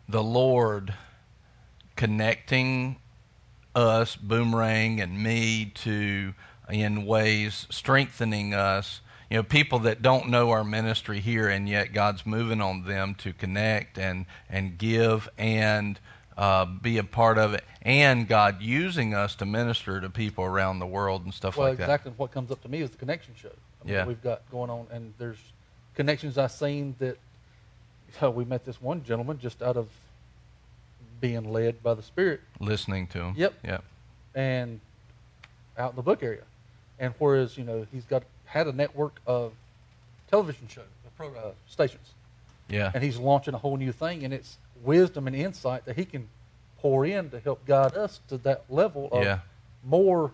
[0.07, 0.93] the Lord
[1.95, 2.97] connecting
[3.75, 6.33] us, Boomerang, and me to,
[6.69, 9.01] in ways, strengthening us.
[9.29, 13.15] You know, people that don't know our ministry here, and yet God's moving on them
[13.15, 15.99] to connect and, and give and
[16.37, 20.79] uh, be a part of it, and God using us to minister to people around
[20.79, 21.87] the world and stuff well, like exactly that.
[21.87, 23.49] Well, exactly what comes up to me is the connection show.
[23.81, 24.05] I mean, yeah.
[24.05, 25.37] We've got going on, and there's
[25.95, 27.17] connections I've seen that
[28.21, 29.87] know, we met this one gentleman just out of
[31.21, 32.41] being led by the Spirit.
[32.59, 33.33] Listening to him.
[33.37, 33.53] Yep.
[33.63, 33.83] Yep.
[34.35, 34.79] And
[35.77, 36.43] out in the book area.
[36.99, 39.53] And whereas, you know, he's got had a network of
[40.29, 40.85] television shows,
[41.19, 42.11] uh, stations.
[42.69, 42.91] Yeah.
[42.93, 46.27] And he's launching a whole new thing, and it's wisdom and insight that he can
[46.79, 49.39] pour in to help guide us to that level of yeah.
[49.83, 50.31] more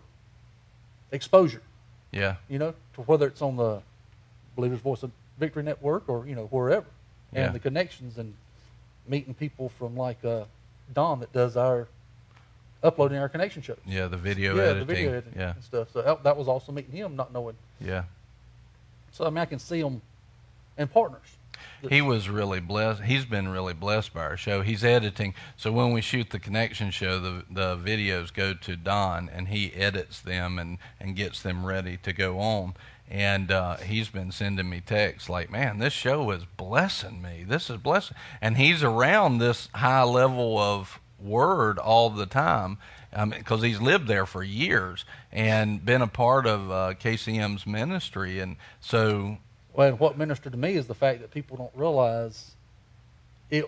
[1.12, 1.62] exposure.
[2.12, 2.36] Yeah.
[2.50, 3.82] You know, to whether it's on the
[4.56, 6.86] Believer's Voice of Victory Network or, you know, wherever.
[7.34, 7.52] And yeah.
[7.52, 8.34] the connections and
[9.08, 10.46] meeting people from like uh,
[10.94, 11.88] Don that does our
[12.84, 13.78] uploading our connection shows.
[13.86, 14.63] Yeah, the video editing.
[14.63, 14.88] yeah, editing.
[14.88, 15.54] the video editing yeah.
[15.54, 15.88] and stuff.
[15.92, 17.56] So that, that was also meeting him, not knowing.
[17.80, 18.04] Yeah.
[19.12, 20.02] So I mean, I can see them
[20.78, 21.38] and partners.
[21.89, 23.04] He was really blessed.
[23.04, 24.62] He's been really blessed by our show.
[24.62, 29.30] He's editing, so when we shoot the connection show, the the videos go to Don,
[29.30, 32.76] and he edits them and and gets them ready to go on
[33.10, 37.43] and uh, he's been sending me texts like, "Man, this show is blessing me.
[37.48, 42.78] This is blessing." And he's around this high level of word all the time,
[43.12, 48.56] because he's lived there for years and been a part of uh, KCM's ministry, and
[48.80, 49.38] so.
[49.74, 52.52] Well, what ministered to me is the fact that people don't realize
[53.50, 53.65] it.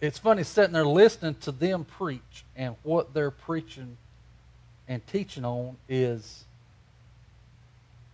[0.00, 3.96] It's funny sitting there listening to them preach, and what they're preaching
[4.86, 6.44] and teaching on is,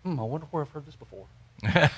[0.04, 1.26] hmm, I wonder where I've heard this before.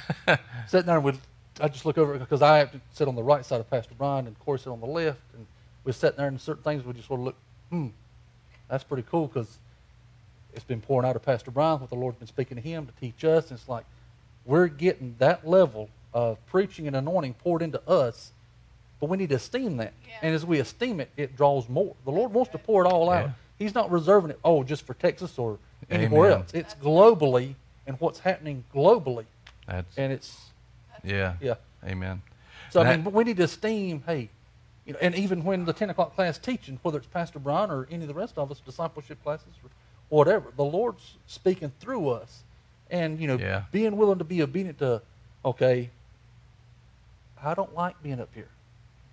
[0.69, 1.21] sitting there with,
[1.61, 3.95] I just look over because I have to sit on the right side of Pastor
[3.97, 5.47] Brian, and Corey sit on the left, and
[5.85, 7.37] we're sitting there, and certain things we just sort of look,
[7.71, 7.89] hmm,
[8.69, 9.59] that's pretty cool because
[10.55, 12.93] it's been pouring out of Pastor Brian, what the Lord's been speaking to him to
[13.01, 13.51] teach us.
[13.51, 13.85] And it's like
[14.45, 18.33] we're getting that level of preaching and anointing poured into us,
[19.01, 19.93] but we need to esteem that.
[20.07, 20.15] Yeah.
[20.23, 21.95] And as we esteem it, it draws more.
[22.05, 23.27] The Lord wants to pour it all out.
[23.27, 23.33] Yeah.
[23.59, 25.59] He's not reserving it, oh, just for Texas or
[25.91, 26.39] anywhere Amen.
[26.41, 26.55] else.
[26.55, 27.55] It's globally
[27.87, 29.27] and what's happening globally.
[29.67, 30.51] That's, and it's,
[31.05, 31.35] yeah.
[31.41, 31.55] Yeah.
[31.85, 32.23] Amen.
[32.71, 34.31] So, and I mean, that, we need to esteem, hey,
[34.85, 37.87] you know, and even when the 10 o'clock class teaching, whether it's Pastor Brian or
[37.91, 39.71] any of the rest of us, discipleship classes or
[40.09, 42.43] whatever, the Lord's speaking through us.
[42.91, 43.65] And, you know, yeah.
[43.73, 45.01] being willing to be obedient to,
[45.45, 45.91] okay,
[47.43, 48.49] I don't like being up here.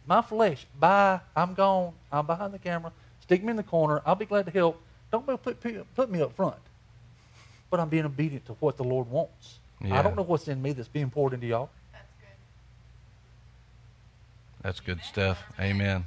[0.05, 1.93] My flesh, bye, I'm gone.
[2.11, 2.91] I'm behind the camera.
[3.21, 4.01] Stick me in the corner.
[4.05, 4.81] I'll be glad to help.
[5.11, 5.59] Don't put,
[5.95, 6.55] put me up front.
[7.69, 9.59] But I'm being obedient to what the Lord wants.
[9.81, 9.99] Yeah.
[9.99, 11.69] I don't know what's in me that's being poured into y'all.
[14.61, 15.05] That's good that's good Amen.
[15.05, 15.43] stuff.
[15.59, 16.05] Amen.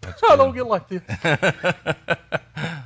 [0.00, 0.30] That's good.
[0.32, 1.02] I don't get like this.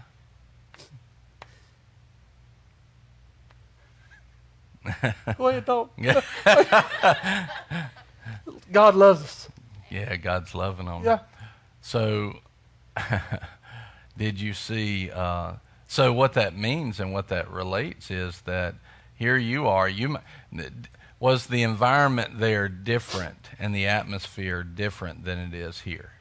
[5.36, 5.90] Go ahead, talk.
[8.72, 9.48] God loves us.
[9.90, 11.02] Yeah, God's loving them.
[11.04, 11.18] Yeah.
[11.80, 12.38] So,
[14.18, 15.10] did you see?
[15.10, 15.54] Uh,
[15.86, 18.74] so, what that means and what that relates is that
[19.14, 19.88] here you are.
[19.88, 20.18] You
[21.18, 26.12] was the environment there different and the atmosphere different than it is here?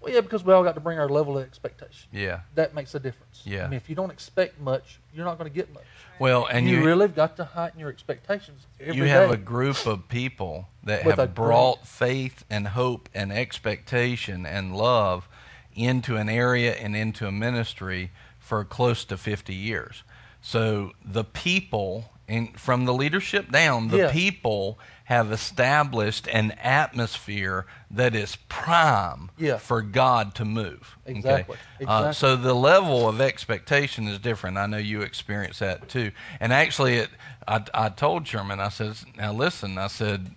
[0.00, 2.08] Well, yeah, because we all got to bring our level of expectation.
[2.12, 2.40] Yeah.
[2.54, 3.42] That makes a difference.
[3.44, 3.64] Yeah.
[3.64, 5.82] I mean, if you don't expect much, you're not going to get much.
[6.20, 8.66] Well, and you, you really got to heighten your expectations.
[8.78, 9.34] you have day.
[9.34, 15.28] a group of people that With have brought faith and hope and expectation and love
[15.76, 20.02] into an area and into a ministry for close to 50 years.
[20.40, 28.14] So the people and from the leadership down, the people have established an atmosphere that
[28.16, 29.56] is prime yeah.
[29.56, 30.96] for God to move.
[31.06, 31.54] Exactly.
[31.54, 31.62] Okay?
[31.80, 32.08] exactly.
[32.08, 34.56] Uh, so the level of expectation is different.
[34.56, 36.10] I know you experience that too.
[36.40, 37.10] And actually, it,
[37.46, 40.34] I, I told Sherman, I said, now listen, I said,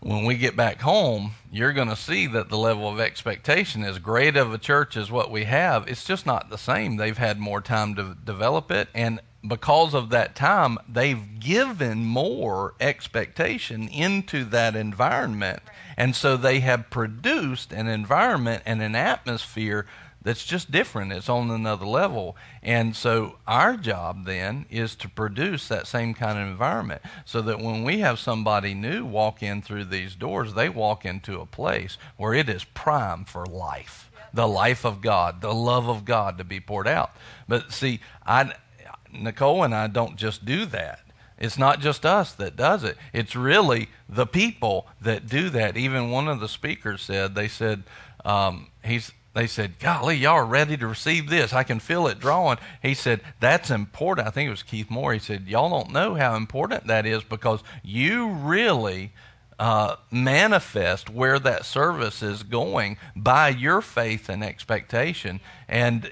[0.00, 3.98] when we get back home, you're going to see that the level of expectation, as
[3.98, 6.96] great of a church as what we have, it's just not the same.
[6.96, 12.74] They've had more time to develop it, and because of that time, they've given more
[12.80, 15.62] expectation into that environment.
[15.96, 19.86] And so they have produced an environment and an atmosphere
[20.26, 21.12] that's just different.
[21.12, 22.36] It's on another level.
[22.60, 27.60] And so our job then is to produce that same kind of environment so that
[27.60, 31.96] when we have somebody new walk in through these doors, they walk into a place
[32.16, 34.10] where it is prime for life.
[34.34, 37.12] The life of God, the love of God to be poured out.
[37.46, 38.52] But see, I,
[39.12, 41.02] Nicole and I don't just do that.
[41.38, 42.96] It's not just us that does it.
[43.12, 45.76] It's really the people that do that.
[45.76, 47.84] Even one of the speakers said, they said,
[48.24, 51.52] um, he's, they said, golly, y'all are ready to receive this.
[51.52, 52.56] I can feel it drawing.
[52.80, 54.26] He said, that's important.
[54.26, 55.12] I think it was Keith Moore.
[55.12, 59.12] He said, y'all don't know how important that is because you really
[59.58, 65.40] uh, manifest where that service is going by your faith and expectation.
[65.68, 66.08] And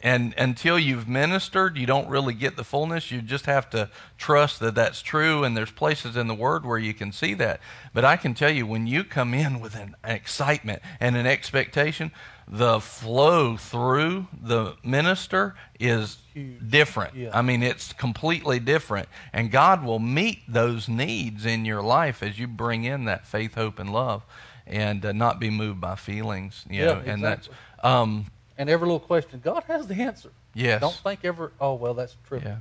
[0.00, 3.10] and until you've ministered, you don't really get the fullness.
[3.10, 6.78] You just have to trust that that's true, and there's places in the Word where
[6.78, 7.60] you can see that.
[7.92, 12.12] But I can tell you, when you come in with an excitement and an expectation,
[12.50, 16.70] the flow through the minister is Huge.
[16.70, 17.14] different.
[17.14, 17.30] Yeah.
[17.32, 19.08] I mean, it's completely different.
[19.32, 23.54] And God will meet those needs in your life as you bring in that faith,
[23.54, 24.22] hope, and love
[24.66, 26.64] and uh, not be moved by feelings.
[26.68, 27.12] You yeah, know, exactly.
[27.12, 27.48] and that's.
[27.82, 30.30] Um, and every little question, God has the answer.
[30.54, 30.80] Yes.
[30.80, 32.40] Don't think ever, oh, well, that's true.
[32.44, 32.56] Yeah.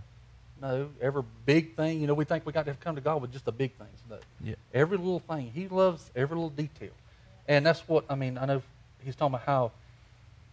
[0.62, 3.32] No, every big thing, you know, we think we got to come to God with
[3.32, 4.00] just the big things.
[4.10, 4.18] No.
[4.44, 4.56] Yeah.
[4.74, 5.52] Every little thing.
[5.54, 6.90] He loves every little detail.
[7.48, 8.62] And that's what, I mean, I know
[9.04, 9.72] he's talking about how,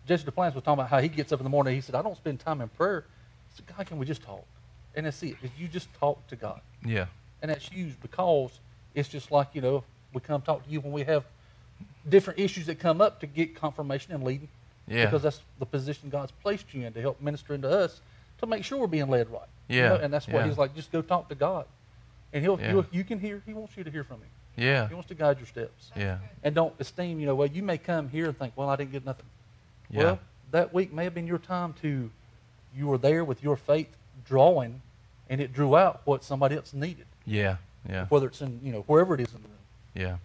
[0.07, 1.75] Jesse Duplantis was talking about how he gets up in the morning.
[1.75, 3.05] He said, I don't spend time in prayer.
[3.51, 4.45] He said, God, can we just talk?
[4.95, 5.37] And that's it.
[5.59, 6.61] You just talk to God.
[6.85, 7.07] Yeah.
[7.43, 8.59] And that's huge because
[8.95, 11.25] it's just like, you know, we come talk to you when we have
[12.09, 14.49] different issues that come up to get confirmation and leading
[14.87, 15.07] yeah.
[15.07, 18.01] Because that's the position God's placed you in to help minister into us
[18.39, 19.41] to make sure we're being led right.
[19.69, 19.77] Yeah.
[19.77, 20.05] You know?
[20.05, 20.49] And that's what yeah.
[20.49, 21.67] He's like, just go talk to God.
[22.33, 22.83] And he'll, yeah.
[22.91, 24.29] you can hear, He wants you to hear from Him.
[24.57, 24.89] Yeah.
[24.89, 25.91] He wants to guide your steps.
[25.97, 26.19] Yeah.
[26.43, 28.93] And don't esteem, you know, well, you may come here and think, well, I didn't
[28.93, 29.27] get nothing.
[29.91, 30.03] Yeah.
[30.03, 30.19] Well,
[30.53, 32.11] that week may have been your time to,
[32.77, 33.89] you were there with your faith
[34.27, 34.81] drawing,
[35.29, 37.07] and it drew out what somebody else needed.
[37.27, 37.57] Yeah.
[37.89, 38.07] Yeah.
[38.07, 39.59] Whether it's in, you know, wherever it is in the room.
[39.95, 40.17] Yeah.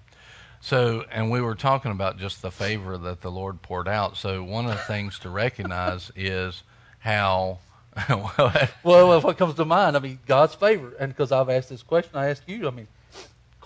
[0.61, 4.17] So, and we were talking about just the favor that the Lord poured out.
[4.17, 6.63] So, one of the things to recognize is
[6.99, 7.59] how.
[8.09, 10.93] well, Well, what comes to mind, I mean, God's favor.
[10.99, 12.87] And because I've asked this question, I ask you, I mean,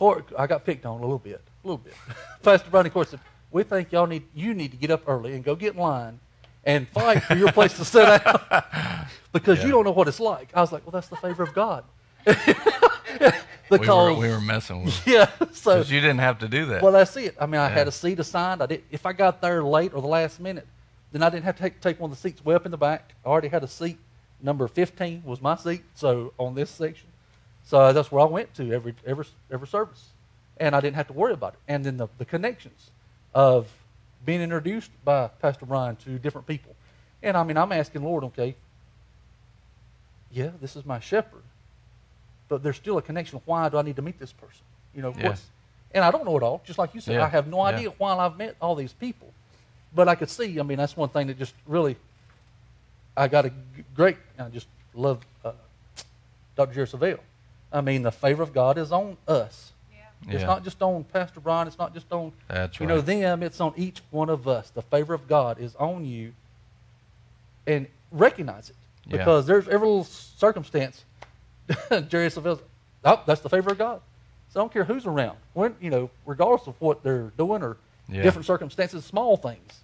[0.03, 1.93] Court, I got picked on a little bit, a little bit.
[2.43, 5.45] Pastor Brownie Court said, we think y'all need, you need to get up early and
[5.45, 6.19] go get in line
[6.65, 8.41] and fight for your place to sit down
[9.31, 9.65] because Yeah.
[9.67, 10.49] you don't know what it's like.
[10.53, 11.85] I was like, well, that's the favor of God.
[12.27, 12.33] we,
[13.69, 16.81] because, were, we were messing with yeah, so you didn't have to do that.
[16.83, 17.37] well, that's it.
[17.39, 17.73] I mean, I Yeah.
[17.73, 18.61] had a seat assigned.
[18.61, 20.67] I did, if I got there late or the last minute,
[21.13, 22.77] then I didn't have to take, take one of the seats way up in the
[22.77, 23.13] back.
[23.25, 23.99] I already had a seat.
[24.41, 27.07] Number 15 was my seat, so on this section.
[27.63, 30.09] So that's where I went to every, every, every service.
[30.57, 31.59] And I didn't have to worry about it.
[31.67, 32.91] And then the, the connections
[33.33, 33.67] of
[34.25, 36.75] being introduced by Pastor Brian to different people.
[37.21, 38.55] And I mean, I'm asking Lord, okay,
[40.31, 41.43] yeah, this is my shepherd,
[42.49, 43.41] but there's still a connection.
[43.45, 44.63] Why do I need to meet this person?
[44.95, 45.27] You know, Yeah.
[45.27, 45.43] what's,
[45.93, 46.61] and I don't know it all.
[46.65, 47.25] Just like you said, Yeah.
[47.25, 47.75] I have no Yeah.
[47.75, 49.33] idea why I've met all these people,
[49.93, 50.59] but I could see.
[50.59, 51.97] I mean, that's one thing that just really,
[53.15, 53.51] I got a
[53.95, 54.17] great.
[54.39, 55.51] I just love uh,
[56.55, 56.73] Dr.
[56.73, 57.19] Jerry Savelle.
[57.73, 59.71] I mean, the favor of God is on us.
[60.29, 61.67] It's not just on Pastor Brian.
[61.67, 63.43] It's not just on That's you know them.
[63.43, 64.69] It's on each one of us.
[64.69, 66.31] The favor of God is on you,
[67.67, 69.17] and recognize it Yeah.
[69.17, 71.03] because there's every little circumstance.
[72.07, 72.61] Jerry Savelle,
[73.03, 73.99] oh, that's the favor of God.
[74.49, 75.37] So I don't care who's around.
[75.53, 77.75] When you know, regardless of what they're doing or
[78.07, 78.21] Yeah.
[78.21, 79.81] different circumstances, small things, and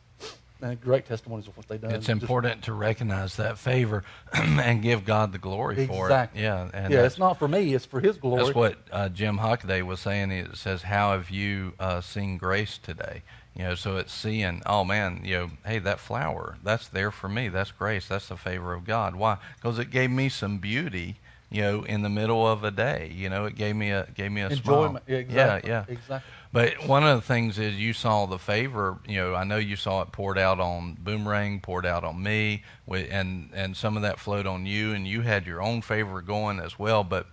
[0.81, 1.91] great testimonies of what they've done.
[1.91, 6.11] It's Just- important to recognize that favor and give God the glory for it.
[6.11, 6.41] Exactly.
[6.43, 8.43] Yeah, and yeah, it's not for me; it's for His glory.
[8.43, 10.31] that's what uh, Jim Hockaday was saying.
[10.31, 13.23] It says, "How have you uh, seen grace today?"
[13.55, 17.27] You know, so it's seeing, oh man, you know, hey, that flower, that's there for
[17.27, 17.49] me.
[17.49, 18.07] That's grace.
[18.07, 19.15] That's the favor of God.
[19.15, 19.37] Why?
[19.55, 21.17] Because it gave me some beauty.
[21.51, 24.31] You know, in the middle of a day, you know, it gave me a gave
[24.31, 25.03] me a Enjoyment.
[25.07, 25.17] smile.
[25.19, 25.69] Exactly.
[25.69, 25.93] Yeah, yeah.
[25.93, 26.31] Exactly.
[26.51, 28.97] But one of the things is you saw the favor.
[29.07, 32.63] You know, I know you saw it poured out on Boomerang, poured out on me,
[32.87, 36.59] and and some of that flowed on you, and you had your own favor going
[36.59, 37.03] as well.
[37.03, 37.27] But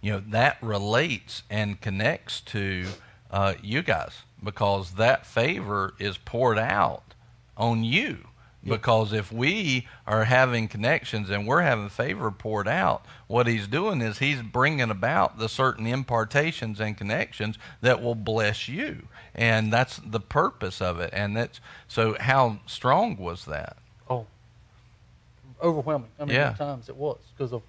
[0.00, 2.86] you know that relates and connects to
[3.32, 7.14] uh, you guys because that favor is poured out
[7.56, 8.28] on you.
[8.62, 14.02] Because if we are having connections and we're having favor poured out, what he's doing
[14.02, 19.96] is he's bringing about the certain impartations and connections that will bless you, and that's
[20.04, 21.08] the purpose of it.
[21.14, 22.16] And that's so.
[22.20, 23.78] How strong was that?
[24.10, 24.26] Oh,
[25.62, 26.10] overwhelming.
[26.18, 26.50] I mean, Yeah.
[26.50, 27.62] at times it was because of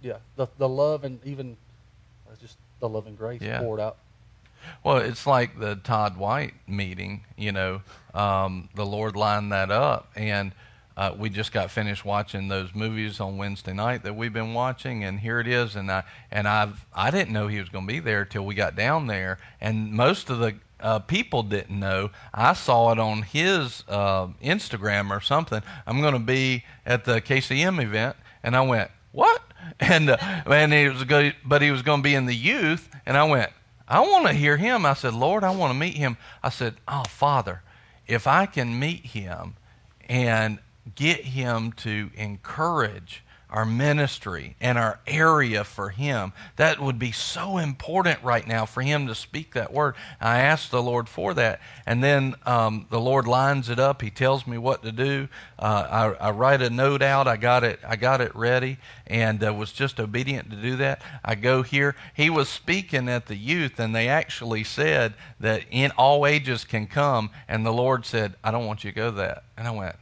[0.00, 1.56] yeah the the love and even
[2.30, 3.58] uh, just the love and grace Yeah.
[3.60, 3.96] poured out.
[4.84, 7.24] Well, it's like the Todd White meeting.
[7.36, 7.82] You know,
[8.14, 10.52] um, the Lord lined that up, and
[10.96, 15.04] uh, we just got finished watching those movies on Wednesday night that we've been watching,
[15.04, 15.76] and here it is.
[15.76, 18.54] And I and I've I didn't know he was going to be there till we
[18.54, 22.10] got down there, and most of the uh, people didn't know.
[22.32, 25.62] I saw it on his uh, Instagram or something.
[25.86, 29.42] I'm going to be at the KCM event, and I went, "What?"
[29.80, 32.88] And uh, and he was go, but he was going to be in the youth,
[33.04, 33.50] and I went,
[33.88, 36.76] "I want to hear him." I said, "Lord, I want to meet him." I said,
[36.88, 37.62] "Oh, Father,
[38.06, 39.56] if I can meet him
[40.08, 40.58] and
[40.94, 43.22] get him to encourage."
[43.56, 46.34] Our ministry and our area for him.
[46.56, 49.94] That would be so important right now for him to speak that word.
[50.20, 51.60] I asked the Lord for that.
[51.86, 54.02] And then um, the Lord lines it up.
[54.02, 55.28] He tells me what to do.
[55.58, 57.26] Uh, I, I write a note out.
[57.26, 57.80] I got it.
[57.82, 61.00] I got it ready, and uh, was just obedient to do that.
[61.24, 61.96] I go here.
[62.14, 66.86] He was speaking at the youth, and they actually said that in all ages can
[66.86, 67.30] come.
[67.48, 69.96] And the Lord said, "I don't want you to go that." And I went,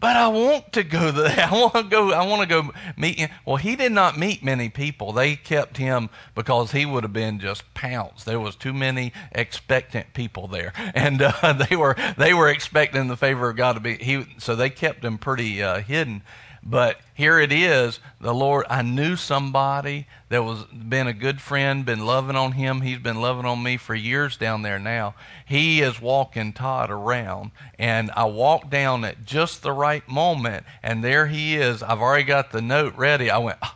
[0.00, 1.46] but I want to go there.
[1.46, 2.12] I want to go.
[2.12, 3.30] I want to go meet him.
[3.44, 5.12] Well, he did not meet many people.
[5.12, 8.24] They kept him because he would have been just pounced.
[8.24, 13.16] There was too many expectant people there, and uh, they were they were expecting the
[13.16, 13.96] favor of God to be.
[13.96, 16.22] He so they kept him pretty uh, hidden.
[16.62, 18.00] But here it is.
[18.20, 22.82] The Lord, I knew somebody that was been a good friend, been loving on him.
[22.82, 25.14] He's been loving on me for years down there now.
[25.46, 31.02] He is walking Todd around, and I walked down at just the right moment, and
[31.02, 31.82] there he is.
[31.82, 33.30] I've already got the note ready.
[33.30, 33.74] I went, "Ah,"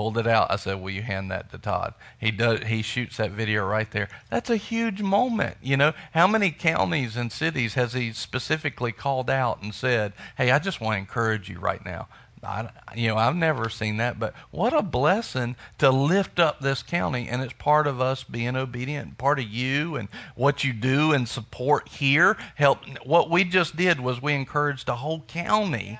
[0.00, 0.50] pulled it out.
[0.50, 2.60] I said, "Will you hand that to Todd?" He does.
[2.60, 4.08] He shoots that video right there.
[4.30, 5.58] That's a huge moment.
[5.60, 10.52] You know, how many counties and cities has he specifically called out and said, "Hey,
[10.52, 12.08] I just want to encourage you right now.
[12.42, 16.82] I, you know, I've never seen that, but what a blessing to lift up this
[16.82, 21.12] county, and it's part of us being obedient, part of you and what you do
[21.12, 22.38] and support here.
[22.54, 22.78] Help.
[23.04, 25.98] What we just did was we encouraged the whole county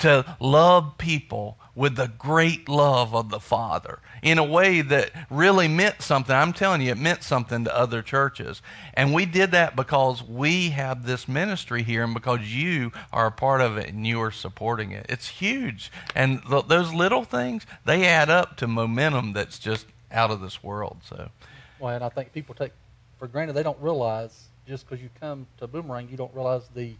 [0.00, 5.68] to love people with the great love of the Father in a way that really
[5.68, 6.34] meant something.
[6.34, 8.60] I'm telling you, it meant something to other churches.
[8.94, 13.30] And we did that because we have this ministry here and because you are a
[13.30, 15.06] part of it and you are supporting it.
[15.08, 15.92] It's huge.
[16.16, 20.64] And th- those little things, they add up to momentum that's just out of this
[20.64, 20.98] world.
[21.04, 21.30] So,
[21.78, 22.72] Well, and I think people take
[23.20, 26.94] for granted they don't realize just because you come to Boomerang, you don't realize the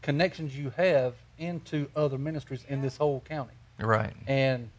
[0.00, 3.52] connections you have into other ministries in this whole county.
[3.78, 4.12] Right.
[4.26, 4.70] And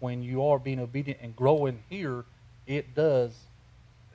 [0.00, 2.24] when you are being obedient and growing here,
[2.66, 3.32] it does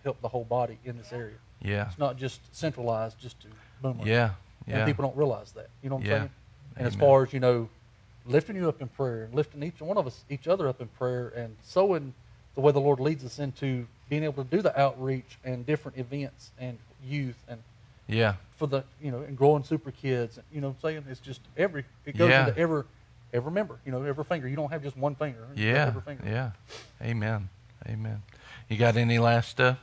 [0.03, 1.35] help the whole body in this area.
[1.61, 1.87] Yeah.
[1.87, 3.47] It's not just centralized just to
[3.81, 4.07] Boomerang.
[4.07, 4.31] Yeah.
[4.67, 4.85] And Yeah.
[4.85, 5.69] people don't realize that.
[5.81, 6.17] You know what I'm Yeah.
[6.19, 6.29] saying?
[6.77, 7.69] And as far as, you know,
[8.25, 10.87] lifting you up in prayer and lifting each one of us, each other up in
[10.89, 12.13] prayer and sowing
[12.55, 15.97] the way the Lord leads us into being able to do the outreach and different
[15.97, 17.61] events and youth and
[18.07, 18.35] Yeah.
[18.55, 20.39] for the, you know, and growing super kids.
[20.51, 21.05] You know what I'm saying?
[21.09, 22.47] It's just every, it goes Yeah.
[22.47, 22.83] into every,
[23.33, 24.47] every member, you know, every finger.
[24.47, 25.47] You don't have just one finger.
[25.55, 25.87] Yeah.
[25.87, 26.23] Every finger.
[26.25, 26.51] Yeah.
[27.01, 27.49] Amen.
[27.87, 28.21] Amen.
[28.69, 29.77] You got any last stuff?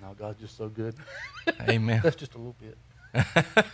[0.00, 0.94] No, God's just so good.
[1.68, 2.00] Amen.
[2.02, 2.76] That's just a little bit.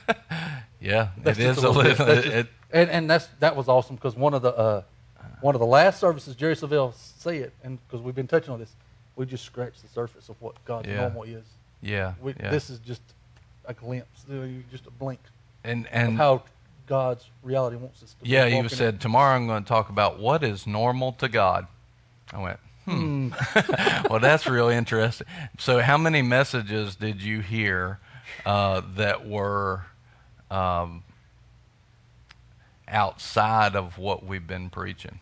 [0.80, 1.99] yeah, That's it just is a a little bit.
[1.99, 2.07] little.
[2.07, 4.82] That's It, just- it, and and that's that was awesome because one of the uh,
[5.41, 8.74] one of the last services Jerry Savelle said, and because we've been touching on this,
[9.14, 11.03] we just scratched the surface of what God's Yeah.
[11.03, 11.45] normal is.
[11.82, 12.51] yeah, We, yeah.
[12.51, 13.03] This is just
[13.66, 14.24] a glimpse,
[14.70, 15.20] just a blink
[15.64, 16.43] and of and how
[16.87, 18.24] God's reality wants us to.
[18.24, 21.66] be yeah, you said tomorrow I'm going to talk about what is normal to God.
[22.32, 23.28] I went, hmm.
[24.11, 25.26] well, that's really interesting.
[25.59, 27.99] So, how many messages did you hear
[28.45, 29.82] uh, that were
[30.51, 31.03] um,
[32.89, 35.20] outside of what we've been preaching?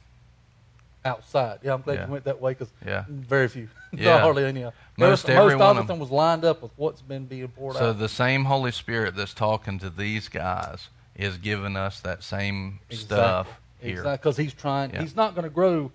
[1.07, 1.59] outside.
[1.63, 2.07] Yeah, I'm glad Yeah.
[2.07, 3.05] you went that way because Yeah.
[3.09, 4.21] very few, Yeah.
[4.21, 4.63] hardly any.
[4.63, 7.99] Most Most most of them was lined up with what's been being poured So out.
[7.99, 13.49] the same Holy Spirit that's talking to these guys is giving us that same stuff
[13.81, 13.93] here.
[13.99, 14.91] Exactly, because he's trying.
[14.93, 15.03] Yeah.
[15.03, 15.91] He's not going to grow.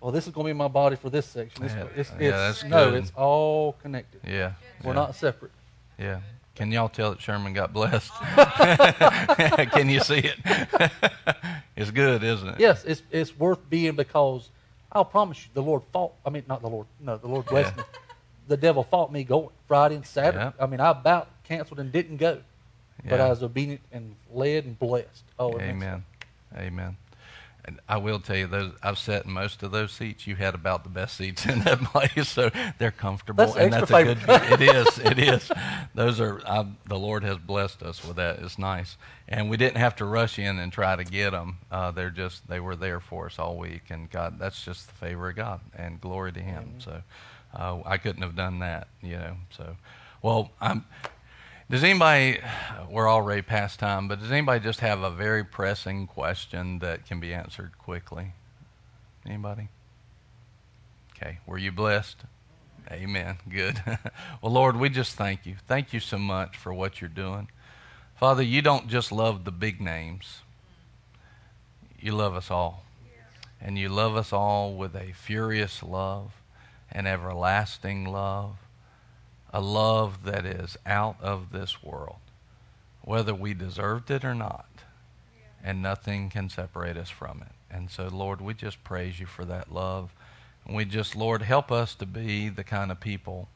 [0.00, 1.62] Well, this is going to be my body for this section.
[1.62, 1.86] This, Yeah.
[1.96, 3.02] it's, Yeah, it's, that's no, good.
[3.02, 4.20] it's all connected.
[4.24, 4.52] Yeah.
[4.84, 5.52] We're yeah, not separate.
[5.98, 6.20] Yeah.
[6.54, 8.12] Can y'all tell that Sherman got blessed?
[9.72, 10.38] Can you see it?
[11.76, 12.60] it's good, isn't it?
[12.60, 14.48] Yes, it's it's worth being because
[14.90, 16.14] I'll promise you, the Lord fought.
[16.26, 16.86] I mean, not the Lord.
[17.00, 17.82] No, the Lord blessed Yeah.
[17.82, 17.88] me.
[18.48, 20.52] The devil fought me going Friday and Saturday.
[20.58, 20.64] Yeah.
[20.64, 22.40] I mean, I about canceled and didn't go,
[23.04, 25.24] but I was obedient and led and blessed.
[25.38, 26.04] Oh, Amen.
[26.56, 26.96] Amen.
[27.64, 30.26] And I will tell you, those I've sat in most of those seats.
[30.26, 34.14] You had about the best seats in that place, so they're comfortable, That's and extra
[34.14, 34.60] that's a good.
[34.62, 34.98] it is.
[34.98, 35.50] It is.
[35.94, 36.40] Those are.
[36.46, 38.38] I, the Lord has blessed us with that.
[38.38, 38.96] It's nice,
[39.28, 41.58] and we didn't have to rush in and try to get them.
[41.70, 42.48] Uh, they're just.
[42.48, 44.38] They were there for us all week, and God.
[44.38, 46.76] That's just the favor of God, and glory to Him.
[46.78, 47.02] So,
[47.54, 48.88] uh, I couldn't have done that.
[49.02, 49.36] You know.
[49.50, 49.76] So,
[50.22, 50.86] well, I'm.
[51.70, 52.40] Does anybody,
[52.90, 57.20] we're already past time, but does anybody just have a very pressing question that can
[57.20, 58.32] be answered quickly?
[59.26, 59.68] Anybody?
[61.16, 61.38] Okay.
[61.46, 62.16] Were you blessed?
[62.90, 63.36] Amen.
[63.48, 63.82] Good.
[64.42, 65.56] well, Lord, we just thank you.
[65.66, 67.50] Thank you so much for what you're doing.
[68.16, 70.40] Father, you don't just love the big names,
[72.00, 72.84] you love us all.
[73.60, 76.30] And you love us all with a furious love,
[76.92, 78.56] an everlasting love
[79.52, 82.18] a love that is out of this world,
[83.02, 84.66] whether we deserved it or not.
[85.64, 87.52] And nothing can separate us from it.
[87.70, 90.14] And so, Lord, we just praise you for that love.
[90.64, 93.48] And we just, Lord, help us to be the kind of people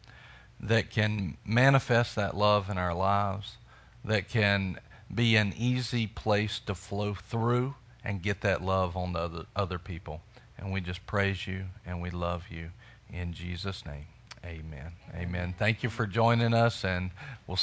[0.60, 3.56] that can manifest that love in our lives,
[4.04, 4.78] that can
[5.12, 7.74] be an easy place to flow through
[8.04, 10.22] and get that love on the other, other people.
[10.58, 12.70] And we just praise you and we love you
[13.12, 14.06] in Jesus' name.
[14.44, 14.92] Amen.
[15.14, 15.54] Amen.
[15.56, 17.10] Thank you for joining us, and
[17.46, 17.60] we'll see.